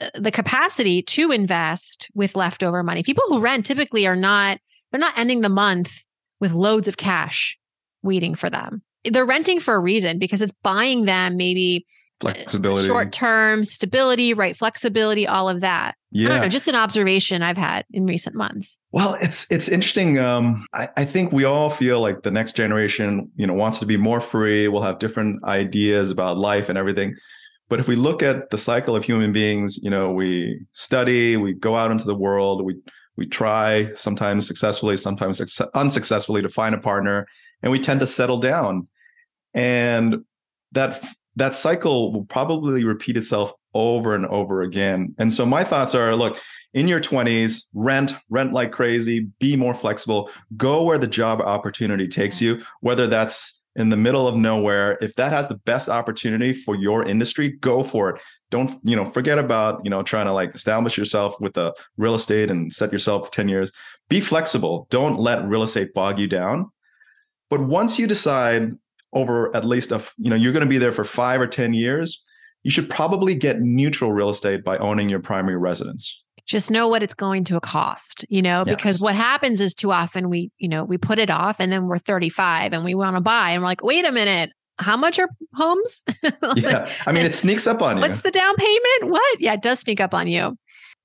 uh, 0.00 0.08
the 0.14 0.30
capacity 0.30 1.02
to 1.02 1.30
invest 1.30 2.08
with 2.14 2.34
leftover 2.34 2.82
money. 2.82 3.02
People 3.02 3.24
who 3.28 3.38
rent 3.38 3.66
typically 3.66 4.06
are 4.06 4.16
not 4.16 4.58
they're 4.90 4.98
not 4.98 5.18
ending 5.18 5.42
the 5.42 5.50
month 5.50 5.92
with 6.40 6.52
loads 6.52 6.88
of 6.88 6.96
cash 6.96 7.58
waiting 8.02 8.34
for 8.34 8.48
them. 8.48 8.82
They're 9.04 9.26
renting 9.26 9.60
for 9.60 9.74
a 9.74 9.78
reason 9.78 10.18
because 10.18 10.40
it's 10.40 10.54
buying 10.62 11.04
them 11.04 11.36
maybe 11.36 11.84
flexibility, 12.20 12.86
short 12.86 13.12
term 13.12 13.64
stability, 13.64 14.34
right? 14.34 14.56
Flexibility, 14.56 15.26
all 15.26 15.48
of 15.48 15.60
that. 15.60 15.94
Yeah. 16.10 16.26
I 16.26 16.28
don't 16.30 16.40
know, 16.42 16.48
just 16.48 16.68
an 16.68 16.74
observation 16.74 17.42
I've 17.42 17.56
had 17.56 17.84
in 17.90 18.06
recent 18.06 18.34
months. 18.34 18.78
Well, 18.92 19.14
it's 19.20 19.50
it's 19.50 19.68
interesting. 19.68 20.18
Um, 20.18 20.66
I, 20.72 20.88
I 20.96 21.04
think 21.04 21.32
we 21.32 21.44
all 21.44 21.70
feel 21.70 22.00
like 22.00 22.22
the 22.22 22.30
next 22.30 22.56
generation, 22.56 23.30
you 23.36 23.46
know, 23.46 23.54
wants 23.54 23.78
to 23.80 23.86
be 23.86 23.96
more 23.96 24.20
free. 24.20 24.68
We'll 24.68 24.82
have 24.82 24.98
different 24.98 25.44
ideas 25.44 26.10
about 26.10 26.38
life 26.38 26.68
and 26.68 26.78
everything. 26.78 27.14
But 27.68 27.80
if 27.80 27.88
we 27.88 27.96
look 27.96 28.22
at 28.22 28.48
the 28.50 28.58
cycle 28.58 28.96
of 28.96 29.04
human 29.04 29.32
beings, 29.32 29.78
you 29.82 29.90
know, 29.90 30.10
we 30.10 30.60
study, 30.72 31.36
we 31.36 31.52
go 31.52 31.76
out 31.76 31.90
into 31.90 32.04
the 32.04 32.14
world, 32.14 32.64
we 32.64 32.76
we 33.16 33.26
try 33.26 33.90
sometimes 33.94 34.46
successfully, 34.46 34.96
sometimes 34.96 35.60
unsuccessfully 35.74 36.40
to 36.40 36.48
find 36.48 36.74
a 36.74 36.78
partner, 36.78 37.26
and 37.62 37.70
we 37.70 37.78
tend 37.78 38.00
to 38.00 38.06
settle 38.06 38.38
down. 38.38 38.88
And 39.52 40.24
that 40.72 41.04
that 41.38 41.54
cycle 41.54 42.12
will 42.12 42.24
probably 42.24 42.84
repeat 42.84 43.16
itself 43.16 43.52
over 43.74 44.14
and 44.14 44.26
over 44.26 44.62
again. 44.62 45.14
And 45.18 45.32
so 45.32 45.46
my 45.46 45.64
thoughts 45.64 45.94
are 45.94 46.14
look, 46.16 46.38
in 46.74 46.88
your 46.88 47.00
20s, 47.00 47.64
rent, 47.72 48.12
rent 48.28 48.52
like 48.52 48.72
crazy, 48.72 49.28
be 49.38 49.56
more 49.56 49.74
flexible, 49.74 50.30
go 50.56 50.82
where 50.82 50.98
the 50.98 51.06
job 51.06 51.40
opportunity 51.40 52.08
takes 52.08 52.40
you, 52.40 52.62
whether 52.80 53.06
that's 53.06 53.60
in 53.76 53.88
the 53.88 53.96
middle 53.96 54.26
of 54.26 54.34
nowhere. 54.34 54.98
If 55.00 55.14
that 55.14 55.32
has 55.32 55.48
the 55.48 55.58
best 55.58 55.88
opportunity 55.88 56.52
for 56.52 56.74
your 56.74 57.04
industry 57.04 57.50
go 57.50 57.82
for 57.82 58.10
it. 58.10 58.20
Don't 58.50 58.80
you 58.82 58.96
know 58.96 59.04
forget 59.04 59.38
about 59.38 59.80
you 59.84 59.90
know 59.90 60.02
trying 60.02 60.26
to 60.26 60.32
like 60.32 60.54
establish 60.54 60.98
yourself 60.98 61.40
with 61.40 61.54
the 61.54 61.74
real 61.96 62.14
estate 62.14 62.50
and 62.50 62.72
set 62.72 62.92
yourself 62.92 63.26
for 63.26 63.32
10 63.32 63.48
years. 63.48 63.70
Be 64.08 64.20
flexible. 64.20 64.88
Don't 64.90 65.20
let 65.20 65.46
real 65.46 65.62
estate 65.62 65.94
bog 65.94 66.18
you 66.18 66.26
down. 66.26 66.70
But 67.50 67.60
once 67.60 67.98
you 67.98 68.06
decide 68.06 68.72
over 69.12 69.54
at 69.56 69.64
least 69.64 69.92
a 69.92 70.02
you 70.16 70.30
know 70.30 70.36
you're 70.36 70.52
going 70.52 70.64
to 70.64 70.68
be 70.68 70.78
there 70.78 70.92
for 70.92 71.04
5 71.04 71.40
or 71.40 71.46
10 71.46 71.74
years 71.74 72.24
you 72.62 72.70
should 72.70 72.90
probably 72.90 73.34
get 73.34 73.60
neutral 73.60 74.12
real 74.12 74.28
estate 74.28 74.64
by 74.64 74.76
owning 74.78 75.08
your 75.08 75.20
primary 75.20 75.56
residence 75.56 76.22
just 76.48 76.70
know 76.70 76.88
what 76.88 77.02
it's 77.02 77.14
going 77.14 77.44
to 77.44 77.60
cost, 77.60 78.24
you 78.30 78.40
know, 78.40 78.64
yes. 78.66 78.74
because 78.74 78.98
what 78.98 79.14
happens 79.14 79.60
is 79.60 79.74
too 79.74 79.92
often 79.92 80.30
we, 80.30 80.50
you 80.56 80.66
know, 80.66 80.82
we 80.82 80.96
put 80.96 81.18
it 81.18 81.28
off 81.28 81.60
and 81.60 81.70
then 81.70 81.86
we're 81.86 81.98
35 81.98 82.72
and 82.72 82.84
we 82.84 82.94
want 82.94 83.16
to 83.16 83.20
buy 83.20 83.50
and 83.50 83.62
we're 83.62 83.68
like, 83.68 83.84
wait 83.84 84.06
a 84.06 84.10
minute, 84.10 84.50
how 84.78 84.96
much 84.96 85.18
are 85.18 85.28
homes? 85.54 86.02
yeah. 86.56 86.90
I 87.06 87.12
mean, 87.12 87.26
it 87.26 87.34
sneaks 87.34 87.66
up 87.66 87.82
on 87.82 87.96
you. 87.96 88.00
What's 88.00 88.22
the 88.22 88.30
down 88.30 88.54
payment? 88.56 89.12
What? 89.12 89.40
Yeah, 89.40 89.54
it 89.54 89.62
does 89.62 89.80
sneak 89.80 90.00
up 90.00 90.14
on 90.14 90.26
you 90.26 90.56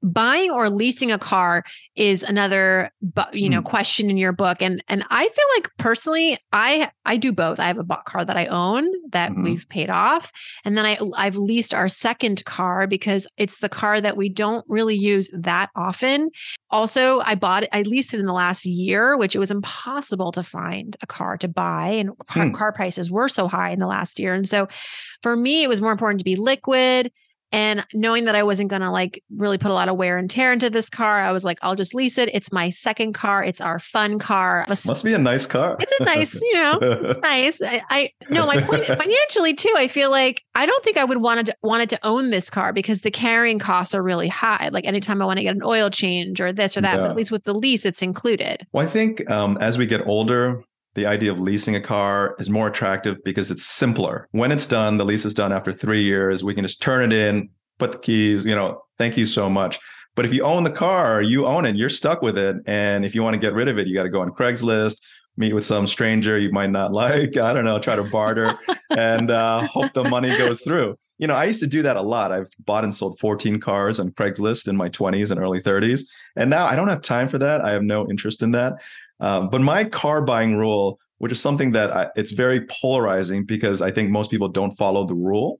buying 0.03 0.51
or 0.51 0.69
leasing 0.69 1.11
a 1.11 1.17
car 1.17 1.63
is 1.95 2.23
another 2.23 2.91
you 3.31 3.49
know 3.49 3.61
mm. 3.61 3.65
question 3.65 4.09
in 4.09 4.17
your 4.17 4.33
book 4.33 4.61
and 4.61 4.83
and 4.89 5.03
I 5.09 5.23
feel 5.23 5.45
like 5.55 5.69
personally 5.77 6.37
I 6.51 6.91
I 7.05 7.17
do 7.17 7.31
both. 7.31 7.59
I 7.59 7.67
have 7.67 7.77
a 7.77 7.83
bought 7.83 8.05
car 8.05 8.25
that 8.25 8.35
I 8.35 8.47
own 8.47 8.85
that 9.11 9.31
mm-hmm. 9.31 9.43
we've 9.43 9.67
paid 9.69 9.89
off 9.89 10.31
and 10.65 10.77
then 10.77 10.85
I 10.85 10.97
I've 11.15 11.37
leased 11.37 11.73
our 11.73 11.87
second 11.87 12.43
car 12.43 12.85
because 12.85 13.25
it's 13.37 13.59
the 13.59 13.69
car 13.69 14.01
that 14.01 14.17
we 14.17 14.27
don't 14.27 14.65
really 14.67 14.95
use 14.95 15.29
that 15.33 15.69
often. 15.75 16.29
Also, 16.69 17.21
I 17.21 17.35
bought 17.35 17.63
I 17.71 17.83
leased 17.83 18.13
it 18.13 18.19
in 18.19 18.25
the 18.25 18.33
last 18.33 18.65
year 18.65 19.17
which 19.17 19.35
it 19.35 19.39
was 19.39 19.51
impossible 19.51 20.33
to 20.33 20.43
find 20.43 20.97
a 21.01 21.07
car 21.07 21.37
to 21.37 21.47
buy 21.47 21.89
and 21.89 22.09
mm. 22.09 22.53
car 22.53 22.73
prices 22.73 23.09
were 23.09 23.29
so 23.29 23.47
high 23.47 23.71
in 23.71 23.79
the 23.79 23.87
last 23.87 24.19
year. 24.19 24.33
And 24.33 24.47
so 24.49 24.67
for 25.21 25.37
me 25.37 25.63
it 25.63 25.69
was 25.69 25.81
more 25.81 25.91
important 25.91 26.19
to 26.19 26.25
be 26.25 26.35
liquid 26.35 27.11
and 27.53 27.85
knowing 27.93 28.25
that 28.25 28.35
I 28.35 28.41
wasn't 28.41 28.71
going 28.71 28.81
to 28.81 28.89
like 28.89 29.23
really 29.29 29.59
put 29.59 29.69
a 29.69 29.75
lot 29.75 29.87
of 29.87 29.95
wear 29.95 30.17
and 30.17 30.27
tear 30.27 30.51
into 30.51 30.71
this 30.71 30.89
car, 30.89 31.21
I 31.21 31.31
was 31.31 31.45
like, 31.45 31.59
I'll 31.61 31.75
just 31.75 31.93
lease 31.93 32.17
it. 32.17 32.31
It's 32.33 32.51
my 32.51 32.71
second 32.71 33.13
car. 33.13 33.43
It's 33.43 33.61
our 33.61 33.77
fun 33.77 34.17
car. 34.17 34.65
Must 34.67 35.03
be 35.03 35.13
a 35.13 35.19
nice 35.19 35.45
car. 35.45 35.77
It's 35.79 35.99
a 35.99 36.03
nice, 36.03 36.33
you 36.41 36.55
know, 36.55 36.79
it's 36.81 37.19
nice. 37.19 37.61
I, 37.61 37.81
I 37.91 38.09
no, 38.29 38.47
my 38.47 38.59
point 38.59 38.85
financially 38.87 39.53
too. 39.53 39.73
I 39.77 39.87
feel 39.87 40.09
like 40.09 40.41
I 40.55 40.65
don't 40.65 40.83
think 40.83 40.97
I 40.97 41.05
would 41.05 41.19
want 41.19 41.45
to 41.45 41.55
wanted 41.61 41.91
to 41.91 41.99
own 42.01 42.31
this 42.31 42.49
car 42.49 42.73
because 42.73 43.01
the 43.01 43.11
carrying 43.11 43.59
costs 43.59 43.93
are 43.93 44.01
really 44.01 44.29
high. 44.29 44.69
Like 44.73 44.87
anytime 44.87 45.21
I 45.21 45.25
want 45.25 45.37
to 45.37 45.43
get 45.43 45.55
an 45.55 45.63
oil 45.63 45.91
change 45.91 46.41
or 46.41 46.51
this 46.51 46.75
or 46.75 46.81
that, 46.81 46.95
yeah. 46.95 47.01
but 47.01 47.11
at 47.11 47.15
least 47.15 47.31
with 47.31 47.43
the 47.43 47.53
lease, 47.53 47.85
it's 47.85 48.01
included. 48.01 48.65
Well, 48.71 48.83
I 48.83 48.89
think 48.89 49.29
um, 49.29 49.59
as 49.61 49.77
we 49.77 49.85
get 49.85 50.07
older, 50.07 50.63
the 50.95 51.05
idea 51.05 51.31
of 51.31 51.39
leasing 51.39 51.75
a 51.75 51.81
car 51.81 52.35
is 52.39 52.49
more 52.49 52.67
attractive 52.67 53.17
because 53.23 53.49
it's 53.49 53.65
simpler. 53.65 54.27
When 54.31 54.51
it's 54.51 54.67
done, 54.67 54.97
the 54.97 55.05
lease 55.05 55.25
is 55.25 55.33
done 55.33 55.51
after 55.51 55.73
three 55.73 56.03
years. 56.03 56.43
We 56.43 56.53
can 56.53 56.63
just 56.63 56.81
turn 56.81 57.11
it 57.11 57.13
in, 57.13 57.49
put 57.79 57.91
the 57.91 57.97
keys, 57.97 58.45
you 58.45 58.55
know, 58.55 58.83
thank 58.97 59.17
you 59.17 59.25
so 59.25 59.49
much. 59.49 59.79
But 60.15 60.25
if 60.25 60.33
you 60.33 60.43
own 60.43 60.63
the 60.63 60.71
car, 60.71 61.21
you 61.21 61.47
own 61.47 61.65
it, 61.65 61.75
you're 61.75 61.89
stuck 61.89 62.21
with 62.21 62.37
it. 62.37 62.57
And 62.67 63.03
if 63.03 63.15
you 63.15 63.23
want 63.23 63.33
to 63.33 63.39
get 63.39 63.53
rid 63.53 63.67
of 63.67 63.79
it, 63.79 63.87
you 63.87 63.95
got 63.95 64.03
to 64.03 64.09
go 64.09 64.21
on 64.21 64.31
Craigslist, 64.31 64.97
meet 65.37 65.53
with 65.53 65.65
some 65.65 65.87
stranger 65.87 66.37
you 66.37 66.51
might 66.51 66.69
not 66.69 66.93
like. 67.03 67.37
I 67.37 67.53
don't 67.53 67.65
know, 67.65 67.79
try 67.79 67.95
to 67.95 68.03
barter 68.03 68.57
and 68.91 69.31
uh, 69.31 69.67
hope 69.67 69.93
the 69.93 70.03
money 70.03 70.29
goes 70.37 70.61
through. 70.61 70.97
You 71.17 71.27
know, 71.27 71.35
I 71.35 71.45
used 71.45 71.61
to 71.61 71.67
do 71.67 71.83
that 71.83 71.95
a 71.95 72.01
lot. 72.01 72.31
I've 72.31 72.49
bought 72.65 72.83
and 72.83 72.93
sold 72.93 73.19
14 73.19 73.59
cars 73.59 73.99
on 73.99 74.11
Craigslist 74.11 74.67
in 74.67 74.75
my 74.75 74.89
20s 74.89 75.31
and 75.31 75.39
early 75.39 75.61
30s. 75.61 76.01
And 76.35 76.49
now 76.49 76.65
I 76.65 76.75
don't 76.75 76.87
have 76.87 77.01
time 77.01 77.27
for 77.27 77.37
that. 77.37 77.61
I 77.61 77.71
have 77.71 77.83
no 77.83 78.09
interest 78.09 78.41
in 78.43 78.51
that. 78.51 78.73
Um, 79.19 79.49
but 79.49 79.61
my 79.61 79.83
car 79.85 80.21
buying 80.21 80.55
rule, 80.55 80.99
which 81.17 81.31
is 81.31 81.41
something 81.41 81.71
that 81.71 81.91
I, 81.91 82.07
it's 82.15 82.31
very 82.31 82.65
polarizing 82.81 83.45
because 83.45 83.81
I 83.81 83.91
think 83.91 84.09
most 84.09 84.31
people 84.31 84.49
don't 84.49 84.75
follow 84.77 85.05
the 85.05 85.15
rule, 85.15 85.59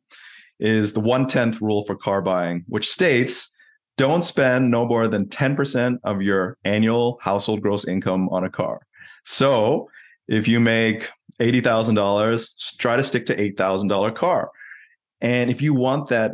is 0.59 0.93
the 0.93 0.99
one 0.99 1.27
tenth 1.27 1.61
rule 1.61 1.85
for 1.85 1.95
car 1.95 2.21
buying, 2.21 2.63
which 2.67 2.89
states 2.89 3.49
don't 3.97 4.23
spend 4.23 4.71
no 4.71 4.85
more 4.85 5.07
than 5.07 5.27
10% 5.27 5.97
of 6.03 6.21
your 6.21 6.57
annual 6.63 7.19
household 7.21 7.61
gross 7.61 7.87
income 7.87 8.27
on 8.29 8.43
a 8.43 8.49
car. 8.49 8.81
So 9.25 9.89
if 10.27 10.47
you 10.47 10.59
make 10.59 11.09
$80,000, 11.39 12.77
try 12.77 12.95
to 12.95 13.03
stick 13.03 13.25
to 13.27 13.35
$8,000 13.35 14.15
car. 14.15 14.49
And 15.21 15.49
if 15.49 15.61
you 15.61 15.73
want 15.73 16.09
that 16.09 16.31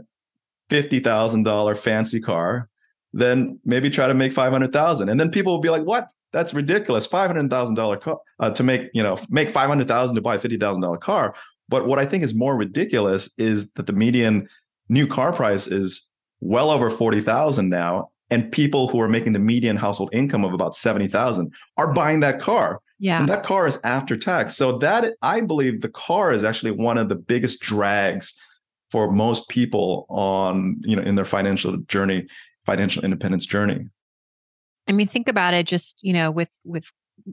$50,000 0.69 1.77
fancy 1.77 2.19
car, 2.19 2.69
then 3.13 3.59
maybe 3.65 3.89
try 3.89 4.07
to 4.07 4.13
make 4.13 4.33
500,000. 4.33 5.09
And 5.09 5.19
then 5.19 5.31
people 5.31 5.53
will 5.53 5.61
be 5.61 5.69
like, 5.69 5.83
what? 5.83 6.07
That's 6.31 6.53
ridiculous. 6.53 7.07
$500,000 7.07 8.01
car 8.01 8.19
uh, 8.39 8.51
to 8.51 8.63
make, 8.63 8.89
you 8.93 9.01
know, 9.01 9.17
make 9.29 9.49
500,000 9.49 10.15
to 10.15 10.21
buy 10.21 10.35
a 10.35 10.39
$50,000 10.39 10.99
car. 11.01 11.35
But 11.67 11.87
what 11.87 11.99
I 11.99 12.05
think 12.05 12.23
is 12.23 12.33
more 12.33 12.55
ridiculous 12.55 13.29
is 13.37 13.71
that 13.71 13.87
the 13.87 13.93
median 13.93 14.49
new 14.89 15.07
car 15.07 15.33
price 15.33 15.67
is 15.67 16.07
well 16.41 16.71
over 16.71 16.89
40,000 16.89 17.69
now 17.69 18.09
and 18.29 18.51
people 18.51 18.87
who 18.87 18.99
are 19.01 19.09
making 19.09 19.33
the 19.33 19.39
median 19.39 19.77
household 19.77 20.09
income 20.13 20.43
of 20.43 20.53
about 20.53 20.75
70,000 20.75 21.51
are 21.77 21.93
buying 21.93 22.19
that 22.19 22.39
car. 22.39 22.81
Yeah. 22.99 23.19
And 23.19 23.29
that 23.29 23.43
car 23.43 23.65
is 23.65 23.79
after 23.83 24.17
tax. 24.17 24.55
So 24.55 24.77
that 24.79 25.13
I 25.21 25.41
believe 25.41 25.81
the 25.81 25.89
car 25.89 26.33
is 26.33 26.43
actually 26.43 26.71
one 26.71 26.97
of 26.97 27.09
the 27.09 27.15
biggest 27.15 27.61
drags 27.61 28.37
for 28.91 29.11
most 29.11 29.47
people 29.49 30.05
on, 30.09 30.77
you 30.81 30.95
know, 30.95 31.03
in 31.03 31.15
their 31.15 31.25
financial 31.25 31.77
journey, 31.87 32.27
financial 32.65 33.03
independence 33.03 33.45
journey. 33.45 33.87
I 34.89 34.91
mean, 34.91 35.07
think 35.07 35.29
about 35.29 35.53
it 35.53 35.67
just, 35.67 36.03
you 36.03 36.11
know, 36.11 36.31
with 36.31 36.49
with 36.65 36.91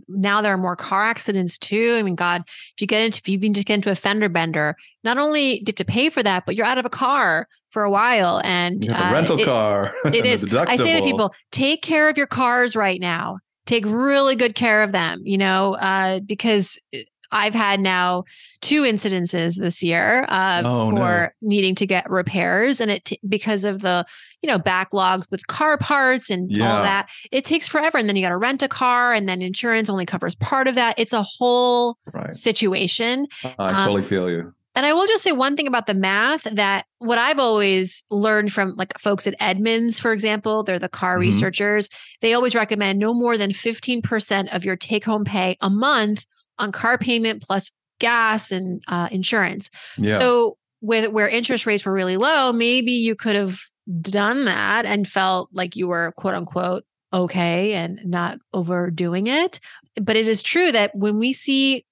now 0.08 0.42
there 0.42 0.52
are 0.52 0.58
more 0.58 0.76
car 0.76 1.02
accidents 1.04 1.58
too. 1.58 1.94
I 1.96 2.02
mean, 2.02 2.14
God, 2.14 2.42
if 2.46 2.80
you 2.80 2.86
get 2.86 3.04
into 3.04 3.18
if 3.18 3.28
you 3.28 3.34
even 3.34 3.54
just 3.54 3.66
get 3.66 3.74
into 3.74 3.90
a 3.90 3.94
fender 3.94 4.28
bender, 4.28 4.76
not 5.04 5.18
only 5.18 5.60
do 5.60 5.60
you 5.60 5.64
have 5.68 5.76
to 5.76 5.84
pay 5.84 6.10
for 6.10 6.22
that, 6.22 6.44
but 6.44 6.54
you're 6.54 6.66
out 6.66 6.78
of 6.78 6.84
a 6.84 6.90
car 6.90 7.48
for 7.70 7.82
a 7.82 7.90
while. 7.90 8.40
And 8.44 8.88
uh, 8.88 9.10
rental 9.12 9.40
it, 9.40 9.44
car. 9.44 9.92
It 10.04 10.26
is. 10.26 10.54
I 10.54 10.76
say 10.76 10.98
to 10.98 11.02
people, 11.02 11.34
take 11.50 11.82
care 11.82 12.08
of 12.08 12.16
your 12.16 12.26
cars 12.26 12.76
right 12.76 13.00
now. 13.00 13.38
Take 13.64 13.84
really 13.84 14.36
good 14.36 14.54
care 14.54 14.82
of 14.84 14.92
them, 14.92 15.22
you 15.24 15.38
know, 15.38 15.74
uh, 15.74 16.20
because 16.20 16.78
uh, 16.94 16.98
I've 17.32 17.54
had 17.54 17.80
now 17.80 18.24
two 18.60 18.82
incidences 18.82 19.58
this 19.58 19.82
year 19.82 20.24
uh, 20.28 20.62
oh, 20.64 20.90
for 20.90 20.96
no. 20.96 21.28
needing 21.48 21.74
to 21.76 21.86
get 21.86 22.08
repairs, 22.10 22.80
and 22.80 22.90
it 22.90 23.04
t- 23.04 23.20
because 23.28 23.64
of 23.64 23.82
the 23.82 24.04
you 24.42 24.48
know 24.48 24.58
backlogs 24.58 25.30
with 25.30 25.46
car 25.46 25.78
parts 25.78 26.30
and 26.30 26.50
yeah. 26.50 26.76
all 26.76 26.82
that, 26.82 27.08
it 27.30 27.44
takes 27.44 27.68
forever. 27.68 27.98
And 27.98 28.08
then 28.08 28.16
you 28.16 28.22
got 28.22 28.30
to 28.30 28.36
rent 28.36 28.62
a 28.62 28.68
car, 28.68 29.12
and 29.12 29.28
then 29.28 29.42
insurance 29.42 29.88
only 29.88 30.06
covers 30.06 30.34
part 30.34 30.68
of 30.68 30.74
that. 30.74 30.98
It's 30.98 31.12
a 31.12 31.22
whole 31.22 31.98
right. 32.12 32.34
situation. 32.34 33.26
I 33.44 33.54
um, 33.58 33.82
totally 33.82 34.02
feel 34.02 34.30
you. 34.30 34.52
And 34.76 34.84
I 34.84 34.92
will 34.92 35.06
just 35.06 35.24
say 35.24 35.32
one 35.32 35.56
thing 35.56 35.66
about 35.66 35.86
the 35.86 35.94
math 35.94 36.42
that 36.42 36.84
what 36.98 37.16
I've 37.16 37.38
always 37.38 38.04
learned 38.10 38.52
from 38.52 38.74
like 38.76 38.96
folks 39.00 39.26
at 39.26 39.34
Edmunds, 39.40 39.98
for 39.98 40.12
example, 40.12 40.62
they're 40.62 40.78
the 40.78 40.86
car 40.86 41.14
mm-hmm. 41.14 41.22
researchers. 41.22 41.88
They 42.20 42.34
always 42.34 42.54
recommend 42.54 42.98
no 42.98 43.14
more 43.14 43.38
than 43.38 43.52
15% 43.52 44.54
of 44.54 44.66
your 44.66 44.76
take 44.76 45.06
home 45.06 45.24
pay 45.24 45.56
a 45.62 45.70
month 45.70 46.26
on 46.58 46.72
car 46.72 46.98
payment 46.98 47.42
plus 47.42 47.70
gas 47.98 48.52
and 48.52 48.82
uh, 48.88 49.08
insurance. 49.10 49.70
Yeah. 49.96 50.18
So 50.18 50.58
with 50.80 51.10
where 51.10 51.28
interest 51.28 51.66
rates 51.66 51.84
were 51.84 51.92
really 51.92 52.16
low, 52.16 52.52
maybe 52.52 52.92
you 52.92 53.14
could 53.14 53.36
have 53.36 53.60
done 54.00 54.44
that 54.46 54.84
and 54.84 55.06
felt 55.06 55.48
like 55.52 55.76
you 55.76 55.88
were 55.88 56.12
quote 56.16 56.34
unquote 56.34 56.84
okay 57.12 57.72
and 57.72 58.00
not 58.04 58.38
overdoing 58.52 59.26
it. 59.26 59.60
But 60.00 60.16
it 60.16 60.28
is 60.28 60.42
true 60.42 60.72
that 60.72 60.94
when 60.94 61.18
we 61.18 61.32
see 61.32 61.84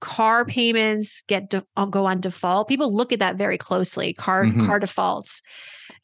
car 0.00 0.44
payments 0.44 1.22
get 1.26 1.50
de- 1.50 1.66
uh, 1.76 1.84
go 1.84 2.06
on 2.06 2.20
default, 2.20 2.68
people 2.68 2.94
look 2.94 3.12
at 3.12 3.18
that 3.18 3.36
very 3.36 3.58
closely. 3.58 4.12
Car 4.14 4.44
mm-hmm. 4.44 4.66
car 4.66 4.78
defaults 4.78 5.42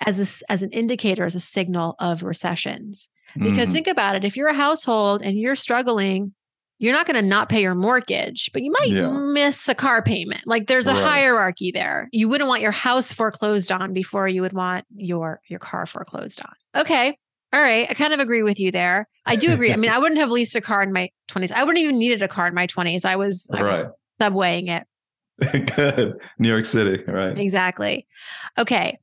as 0.04 0.18
a, 0.18 0.52
as 0.52 0.62
an 0.62 0.70
indicator, 0.70 1.25
as 1.25 1.35
a 1.35 1.40
signal 1.40 1.96
of 1.99 2.23
recessions. 2.23 3.08
Because 3.35 3.64
mm-hmm. 3.64 3.73
think 3.73 3.87
about 3.87 4.16
it, 4.16 4.25
if 4.25 4.37
you're 4.37 4.49
a 4.49 4.54
household 4.54 5.20
and 5.20 5.38
you're 5.38 5.56
struggling 5.56 6.32
you're 6.78 6.92
not 6.92 7.06
going 7.06 7.16
to 7.16 7.26
not 7.26 7.49
pay 7.49 7.62
your 7.62 7.75
mortgage, 7.75 8.50
but 8.52 8.62
you 8.62 8.71
might 8.71 8.88
yeah. 8.88 9.09
miss 9.09 9.68
a 9.68 9.75
car 9.75 10.02
payment. 10.02 10.42
Like 10.47 10.66
there's 10.66 10.87
a 10.87 10.92
right. 10.92 11.02
hierarchy 11.02 11.71
there. 11.73 12.09
You 12.12 12.28
wouldn't 12.28 12.49
want 12.49 12.61
your 12.61 12.73
house 12.73 13.12
foreclosed 13.12 13.73
on 13.73 13.92
before 13.92 14.28
you 14.28 14.42
would 14.42 14.52
want 14.52 14.85
your 14.95 15.40
your 15.49 15.59
car 15.59 15.87
foreclosed 15.87 16.40
on. 16.40 16.83
Okay. 16.83 17.18
All 17.52 17.61
right. 17.61 17.87
I 17.88 17.95
kind 17.95 18.12
of 18.12 18.21
agree 18.21 18.42
with 18.42 18.61
you 18.61 18.71
there. 18.71 19.09
I 19.25 19.37
do 19.37 19.52
agree. 19.52 19.73
I 19.73 19.76
mean, 19.76 19.90
I 19.90 19.99
wouldn't 19.99 20.21
have 20.21 20.30
leased 20.30 20.56
a 20.56 20.61
car 20.61 20.83
in 20.83 20.92
my 20.92 21.11
20s. 21.30 21.52
I 21.52 21.64
wouldn't 21.64 21.83
even 21.83 21.99
needed 21.99 22.23
a 22.23 22.28
car 22.28 22.47
in 22.47 22.54
my 22.54 22.66
20s. 22.66 23.04
I 23.04 23.16
was, 23.16 23.49
I 23.52 23.62
was 23.62 23.88
subwaying 24.21 24.68
it. 24.68 24.87
Good. 25.76 26.21
New 26.38 26.49
York 26.49 26.66
City. 26.66 27.02
Right. 27.06 27.38
Exactly. 27.38 28.06
Okay 28.59 28.99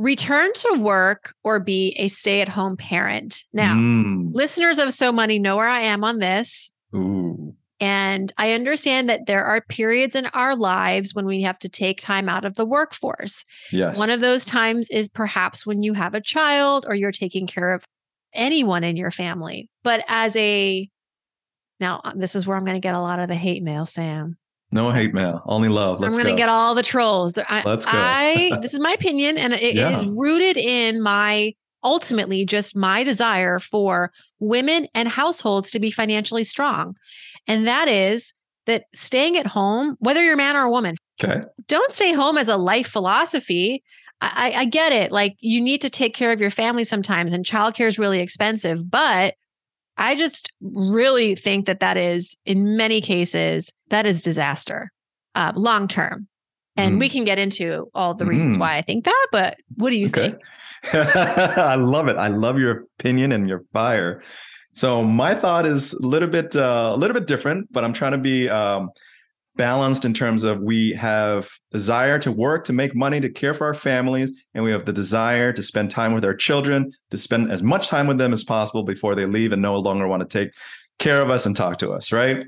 return 0.00 0.50
to 0.54 0.78
work 0.78 1.34
or 1.44 1.60
be 1.60 1.94
a 1.98 2.08
stay 2.08 2.40
at 2.40 2.48
home 2.48 2.74
parent. 2.74 3.44
Now, 3.52 3.74
mm. 3.74 4.30
listeners 4.32 4.78
of 4.78 4.94
So 4.94 5.12
Money 5.12 5.38
know 5.38 5.56
where 5.56 5.68
I 5.68 5.80
am 5.82 6.04
on 6.04 6.18
this. 6.18 6.72
Ooh. 6.94 7.54
And 7.80 8.30
I 8.36 8.52
understand 8.52 9.08
that 9.08 9.24
there 9.26 9.44
are 9.44 9.62
periods 9.62 10.14
in 10.14 10.26
our 10.34 10.54
lives 10.54 11.14
when 11.14 11.24
we 11.24 11.40
have 11.42 11.58
to 11.60 11.68
take 11.68 11.98
time 11.98 12.28
out 12.28 12.44
of 12.44 12.54
the 12.56 12.66
workforce. 12.66 13.42
Yes. 13.72 13.96
One 13.96 14.10
of 14.10 14.20
those 14.20 14.44
times 14.44 14.90
is 14.90 15.08
perhaps 15.08 15.64
when 15.64 15.82
you 15.82 15.94
have 15.94 16.14
a 16.14 16.20
child 16.20 16.84
or 16.86 16.94
you're 16.94 17.10
taking 17.10 17.46
care 17.46 17.72
of 17.72 17.84
anyone 18.34 18.84
in 18.84 18.98
your 18.98 19.10
family. 19.10 19.70
But 19.82 20.04
as 20.08 20.36
a 20.36 20.88
now, 21.80 22.02
uh, 22.04 22.12
this 22.14 22.36
is 22.36 22.46
where 22.46 22.56
I'm 22.56 22.64
going 22.64 22.76
to 22.76 22.80
get 22.80 22.94
a 22.94 23.00
lot 23.00 23.18
of 23.18 23.28
the 23.28 23.34
hate 23.34 23.62
mail, 23.62 23.86
Sam. 23.86 24.36
No 24.70 24.92
hate 24.92 25.14
mail, 25.14 25.42
only 25.46 25.68
love. 25.68 25.98
Let's 25.98 26.14
I'm 26.14 26.22
going 26.22 26.32
to 26.32 26.38
get 26.38 26.48
all 26.48 26.74
the 26.74 26.82
trolls. 26.82 27.36
I, 27.36 27.62
Let's 27.64 27.86
go. 27.86 27.92
I, 27.94 28.58
this 28.62 28.72
is 28.72 28.78
my 28.78 28.92
opinion, 28.92 29.36
and 29.36 29.54
it, 29.54 29.74
yeah. 29.74 29.88
it 29.88 30.06
is 30.06 30.16
rooted 30.16 30.56
in 30.56 31.00
my 31.00 31.54
ultimately 31.82 32.44
just 32.44 32.76
my 32.76 33.02
desire 33.02 33.58
for 33.58 34.12
women 34.38 34.86
and 34.94 35.08
households 35.08 35.70
to 35.70 35.80
be 35.80 35.90
financially 35.90 36.44
strong. 36.44 36.94
And 37.46 37.66
that 37.66 37.88
is 37.88 38.34
that 38.66 38.84
staying 38.94 39.36
at 39.36 39.46
home, 39.46 39.96
whether 40.00 40.22
you're 40.22 40.34
a 40.34 40.36
man 40.36 40.56
or 40.56 40.62
a 40.62 40.70
woman, 40.70 40.96
okay. 41.22 41.42
don't 41.66 41.92
stay 41.92 42.12
home 42.12 42.38
as 42.38 42.48
a 42.48 42.56
life 42.56 42.86
philosophy. 42.86 43.82
I, 44.20 44.52
I 44.54 44.64
get 44.66 44.92
it. 44.92 45.10
Like 45.10 45.36
you 45.40 45.60
need 45.60 45.80
to 45.80 45.90
take 45.90 46.14
care 46.14 46.32
of 46.32 46.40
your 46.40 46.50
family 46.50 46.84
sometimes, 46.84 47.32
and 47.32 47.44
childcare 47.44 47.86
is 47.86 47.98
really 47.98 48.20
expensive. 48.20 48.90
But 48.90 49.34
I 49.96 50.14
just 50.14 50.52
really 50.60 51.34
think 51.34 51.66
that 51.66 51.80
that 51.80 51.96
is, 51.96 52.36
in 52.44 52.76
many 52.76 53.00
cases, 53.00 53.72
that 53.88 54.06
is 54.06 54.22
disaster 54.22 54.90
uh, 55.34 55.52
long 55.56 55.88
term. 55.88 56.28
And 56.76 56.96
mm. 56.96 57.00
we 57.00 57.08
can 57.08 57.24
get 57.24 57.38
into 57.38 57.90
all 57.94 58.14
the 58.14 58.26
reasons 58.26 58.56
mm. 58.56 58.60
why 58.60 58.76
I 58.76 58.82
think 58.82 59.04
that. 59.04 59.26
But 59.32 59.58
what 59.76 59.90
do 59.90 59.96
you 59.96 60.06
okay. 60.06 60.28
think? 60.28 60.40
I 60.92 61.74
love 61.74 62.08
it. 62.08 62.16
I 62.16 62.28
love 62.28 62.58
your 62.58 62.86
opinion 62.98 63.32
and 63.32 63.48
your 63.48 63.64
fire. 63.72 64.22
So 64.72 65.02
my 65.02 65.34
thought 65.34 65.66
is 65.66 65.92
a 65.94 66.06
little 66.06 66.28
bit 66.28 66.56
uh, 66.56 66.92
a 66.94 66.96
little 66.96 67.14
bit 67.14 67.26
different, 67.26 67.72
but 67.72 67.84
I'm 67.84 67.92
trying 67.92 68.12
to 68.12 68.18
be 68.18 68.48
um, 68.48 68.90
balanced 69.56 70.04
in 70.04 70.14
terms 70.14 70.44
of 70.44 70.60
we 70.60 70.92
have 70.92 71.50
desire 71.70 72.18
to 72.20 72.32
work 72.32 72.64
to 72.64 72.72
make 72.72 72.94
money 72.94 73.20
to 73.20 73.28
care 73.28 73.52
for 73.52 73.66
our 73.66 73.74
families 73.74 74.32
and 74.54 74.64
we 74.64 74.70
have 74.70 74.84
the 74.84 74.92
desire 74.92 75.52
to 75.52 75.62
spend 75.62 75.90
time 75.90 76.14
with 76.14 76.24
our 76.24 76.34
children 76.34 76.90
to 77.10 77.18
spend 77.18 77.50
as 77.50 77.62
much 77.62 77.88
time 77.88 78.06
with 78.06 78.16
them 78.16 78.32
as 78.32 78.44
possible 78.44 78.84
before 78.84 79.14
they 79.14 79.26
leave 79.26 79.52
and 79.52 79.60
no 79.60 79.76
longer 79.76 80.06
want 80.06 80.20
to 80.20 80.38
take 80.38 80.54
care 80.98 81.20
of 81.20 81.30
us 81.30 81.46
and 81.46 81.56
talk 81.56 81.78
to 81.78 81.90
us 81.90 82.12
right 82.12 82.44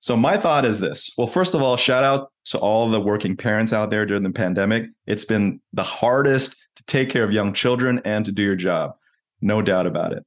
so 0.00 0.16
my 0.16 0.38
thought 0.38 0.64
is 0.64 0.80
this 0.80 1.10
well 1.18 1.26
first 1.26 1.54
of 1.54 1.60
all 1.60 1.76
shout 1.76 2.04
out 2.04 2.30
to 2.44 2.58
all 2.58 2.88
the 2.88 3.00
working 3.00 3.36
parents 3.36 3.72
out 3.72 3.90
there 3.90 4.06
during 4.06 4.22
the 4.22 4.30
pandemic 4.30 4.86
it's 5.06 5.24
been 5.24 5.60
the 5.72 5.82
hardest 5.82 6.56
to 6.76 6.84
take 6.84 7.10
care 7.10 7.24
of 7.24 7.32
young 7.32 7.52
children 7.52 8.00
and 8.04 8.24
to 8.24 8.32
do 8.32 8.42
your 8.42 8.56
job. 8.56 8.94
No 9.40 9.62
doubt 9.62 9.86
about 9.86 10.12
it. 10.12 10.24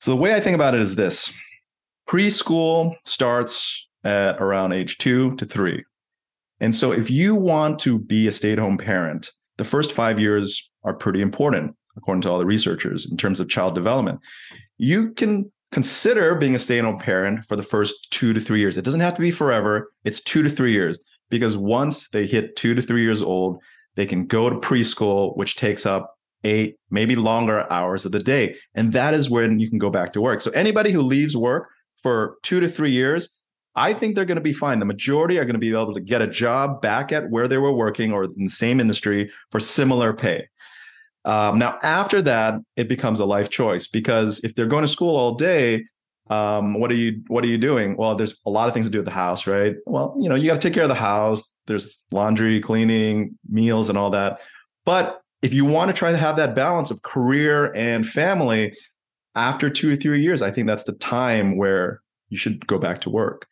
So 0.00 0.10
the 0.10 0.16
way 0.16 0.34
I 0.34 0.40
think 0.40 0.54
about 0.54 0.74
it 0.74 0.80
is 0.80 0.96
this 0.96 1.32
preschool 2.08 2.94
starts 3.04 3.86
at 4.04 4.40
around 4.40 4.72
age 4.72 4.98
two 4.98 5.36
to 5.36 5.44
three. 5.44 5.84
And 6.58 6.74
so 6.74 6.92
if 6.92 7.10
you 7.10 7.34
want 7.34 7.78
to 7.80 7.98
be 7.98 8.26
a 8.26 8.32
stay 8.32 8.52
at 8.52 8.58
home 8.58 8.78
parent, 8.78 9.30
the 9.58 9.64
first 9.64 9.92
five 9.92 10.18
years 10.18 10.68
are 10.84 10.94
pretty 10.94 11.20
important, 11.20 11.76
according 11.96 12.22
to 12.22 12.30
all 12.30 12.38
the 12.38 12.46
researchers, 12.46 13.10
in 13.10 13.16
terms 13.16 13.40
of 13.40 13.48
child 13.48 13.74
development. 13.74 14.20
You 14.78 15.12
can 15.12 15.50
consider 15.72 16.34
being 16.34 16.54
a 16.54 16.58
stay 16.58 16.78
at 16.78 16.84
home 16.84 16.98
parent 16.98 17.46
for 17.46 17.56
the 17.56 17.62
first 17.62 18.10
two 18.10 18.32
to 18.32 18.40
three 18.40 18.60
years. 18.60 18.76
It 18.76 18.84
doesn't 18.84 19.00
have 19.00 19.14
to 19.14 19.20
be 19.20 19.30
forever, 19.30 19.92
it's 20.04 20.20
two 20.20 20.42
to 20.42 20.50
three 20.50 20.72
years. 20.72 20.98
Because 21.28 21.56
once 21.56 22.08
they 22.08 22.26
hit 22.26 22.56
two 22.56 22.74
to 22.74 22.82
three 22.82 23.02
years 23.02 23.22
old, 23.22 23.62
they 23.96 24.06
can 24.06 24.26
go 24.26 24.48
to 24.50 24.56
preschool, 24.56 25.36
which 25.36 25.56
takes 25.56 25.86
up 25.86 26.14
eight, 26.44 26.76
maybe 26.90 27.16
longer 27.16 27.70
hours 27.70 28.06
of 28.06 28.12
the 28.12 28.22
day. 28.22 28.56
And 28.74 28.92
that 28.92 29.14
is 29.14 29.28
when 29.28 29.58
you 29.58 29.68
can 29.68 29.78
go 29.78 29.90
back 29.90 30.12
to 30.14 30.20
work. 30.20 30.40
So 30.40 30.50
anybody 30.52 30.92
who 30.92 31.02
leaves 31.02 31.36
work 31.36 31.68
for 32.02 32.36
two 32.42 32.60
to 32.60 32.68
three 32.68 32.92
years, 32.92 33.28
I 33.76 33.94
think 33.94 34.14
they're 34.14 34.24
going 34.24 34.36
to 34.36 34.42
be 34.42 34.52
fine. 34.52 34.78
The 34.78 34.84
majority 34.84 35.38
are 35.38 35.44
going 35.44 35.54
to 35.54 35.60
be 35.60 35.70
able 35.70 35.94
to 35.94 36.00
get 36.00 36.22
a 36.22 36.26
job 36.26 36.80
back 36.80 37.12
at 37.12 37.30
where 37.30 37.46
they 37.46 37.58
were 37.58 37.72
working 37.72 38.12
or 38.12 38.24
in 38.24 38.44
the 38.46 38.48
same 38.48 38.80
industry 38.80 39.30
for 39.50 39.60
similar 39.60 40.12
pay. 40.12 40.48
Um, 41.24 41.58
now, 41.58 41.78
after 41.82 42.22
that, 42.22 42.54
it 42.76 42.88
becomes 42.88 43.20
a 43.20 43.26
life 43.26 43.50
choice 43.50 43.86
because 43.86 44.40
if 44.42 44.54
they're 44.54 44.66
going 44.66 44.84
to 44.84 44.88
school 44.88 45.16
all 45.16 45.34
day, 45.34 45.84
um, 46.30 46.78
what 46.78 46.90
are 46.90 46.94
you 46.94 47.22
what 47.26 47.44
are 47.44 47.48
you 47.48 47.58
doing? 47.58 47.96
Well, 47.96 48.14
there's 48.14 48.40
a 48.46 48.50
lot 48.50 48.68
of 48.68 48.74
things 48.74 48.86
to 48.86 48.90
do 48.90 49.00
at 49.00 49.04
the 49.04 49.10
house, 49.10 49.46
right? 49.46 49.74
Well, 49.84 50.14
you 50.18 50.28
know, 50.28 50.36
you 50.36 50.46
got 50.46 50.54
to 50.54 50.60
take 50.60 50.74
care 50.74 50.84
of 50.84 50.88
the 50.88 50.94
house. 50.94 51.42
There's 51.66 52.04
laundry, 52.12 52.60
cleaning, 52.60 53.36
meals, 53.48 53.88
and 53.88 53.98
all 53.98 54.10
that. 54.10 54.40
But 54.86 55.20
if 55.42 55.52
you 55.52 55.64
want 55.64 55.90
to 55.90 55.92
try 55.92 56.12
to 56.12 56.18
have 56.18 56.36
that 56.36 56.54
balance 56.54 56.90
of 56.90 57.02
career 57.02 57.72
and 57.74 58.06
family, 58.06 58.74
after 59.34 59.68
two 59.70 59.92
or 59.92 59.96
three 59.96 60.22
years, 60.22 60.40
I 60.40 60.50
think 60.50 60.66
that's 60.66 60.84
the 60.84 60.92
time 60.92 61.56
where 61.56 62.00
you 62.28 62.38
should 62.38 62.66
go 62.66 62.78
back 62.78 63.00
to 63.02 63.10
work. 63.10 63.46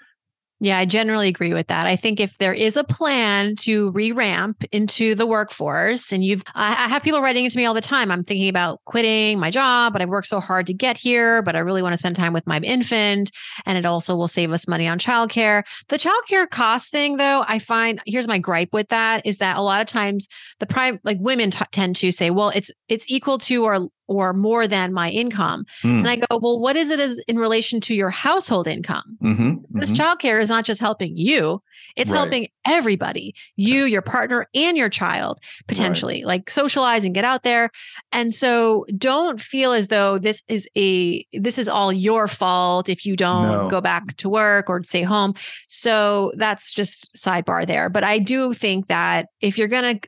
Yeah, 0.61 0.79
I 0.79 0.87
generally 0.87 1.29
agree 1.29 1.55
with 1.55 1.69
that. 1.69 1.87
I 1.87 1.95
think 1.95 2.19
if 2.19 2.37
there 2.39 2.53
is 2.53 2.77
a 2.77 2.83
plan 2.83 3.55
to 3.61 3.91
re 3.91 4.11
ramp 4.11 4.65
into 4.73 5.15
the 5.15 5.25
workforce, 5.25 6.13
and 6.13 6.25
you've, 6.25 6.43
I, 6.53 6.73
have 6.89 7.05
people 7.05 7.23
writing 7.23 7.49
to 7.49 7.57
me 7.57 7.65
all 7.65 7.75
the 7.75 7.81
time. 7.81 8.11
I'm 8.11 8.25
thinking 8.25 8.49
about 8.49 8.81
quitting 8.85 9.39
my 9.39 9.51
job, 9.51 9.93
but 9.93 10.03
I've 10.03 10.09
worked 10.09 10.27
so 10.27 10.41
hard 10.41 10.67
to 10.67 10.75
get 10.75 10.97
here, 10.97 11.43
but 11.43 11.55
I 11.55 11.61
really 11.61 11.81
want 11.81 11.93
to 11.93 11.97
spend 11.97 12.17
time 12.17 12.33
with 12.33 12.47
my 12.47 12.59
infant. 12.59 13.31
And 13.67 13.79
it 13.79 13.87
also 13.87 14.17
will 14.17 14.27
save 14.27 14.51
us 14.51 14.67
money 14.67 14.89
on 14.89 14.99
childcare. 14.99 15.63
The 15.91 15.99
childcare 15.99 16.51
cost 16.51 16.91
thing, 16.91 17.19
though, 17.19 17.45
I 17.47 17.61
find 17.61 18.01
here's 18.05 18.27
my 18.27 18.39
gripe 18.39 18.71
with 18.73 18.89
that 18.89 19.25
is 19.25 19.39
that 19.39 19.59
a 19.59 19.63
lot 19.63 19.81
of 19.81 19.87
times 19.87 20.27
the 20.59 20.67
prime, 20.67 20.99
like 21.05 21.19
women 21.21 21.53
t- 21.53 21.65
tend 21.71 21.95
to 21.97 22.11
say, 22.11 22.31
well, 22.31 22.49
it's, 22.49 22.73
it's 22.89 23.07
equal 23.09 23.39
to 23.39 23.65
or 23.65 23.89
or 24.09 24.33
more 24.33 24.67
than 24.67 24.93
my 24.93 25.11
income. 25.11 25.65
Mm. 25.85 25.99
And 25.99 26.09
I 26.09 26.17
go, 26.17 26.39
well, 26.39 26.59
what 26.59 26.77
is 26.77 26.91
it 26.91 26.99
as 26.99 27.19
in 27.29 27.37
relation 27.37 27.81
to 27.83 27.95
your 27.95 28.11
household 28.11 28.67
income? 28.67 29.17
Mhm, 29.23 29.59
This 29.71 29.93
mhm. 29.93 29.97
childcare 29.97 30.41
is 30.41 30.49
not 30.49 30.65
just 30.65 30.81
helping 30.81 31.17
you, 31.17 31.63
it's 31.95 32.11
Right. 32.11 32.19
helping 32.19 32.49
everybody, 32.67 33.35
you, 33.57 33.85
your 33.85 34.03
partner, 34.03 34.47
and 34.55 34.77
your 34.77 34.89
child 34.89 35.39
potentially, 35.67 36.25
like 36.25 36.49
socialize 36.51 37.05
and 37.05 37.15
get 37.15 37.25
out 37.25 37.43
there. 37.43 37.71
And 38.13 38.35
so 38.35 38.85
don't 38.97 39.41
feel 39.41 39.73
as 39.73 39.89
though 39.89 40.19
this 40.19 40.43
is 40.49 40.69
a 40.77 41.25
this 41.33 41.59
is 41.59 41.69
all 41.69 41.93
your 41.93 42.29
fault 42.29 42.89
if 42.89 43.05
you 43.05 43.15
don't 43.17 43.65
No. 43.65 43.69
go 43.69 43.81
back 43.81 44.17
to 44.19 44.29
work 44.29 44.71
or 44.71 44.83
stay 44.85 45.03
home. 45.03 45.35
So 45.69 46.33
that's 46.37 46.73
just 46.73 47.15
sidebar 47.15 47.67
there. 47.67 47.89
But 47.91 48.05
I 48.05 48.19
do 48.19 48.55
think 48.55 48.89
that 48.89 49.27
if 49.41 49.59
you're 49.59 49.69
gonna 49.69 50.01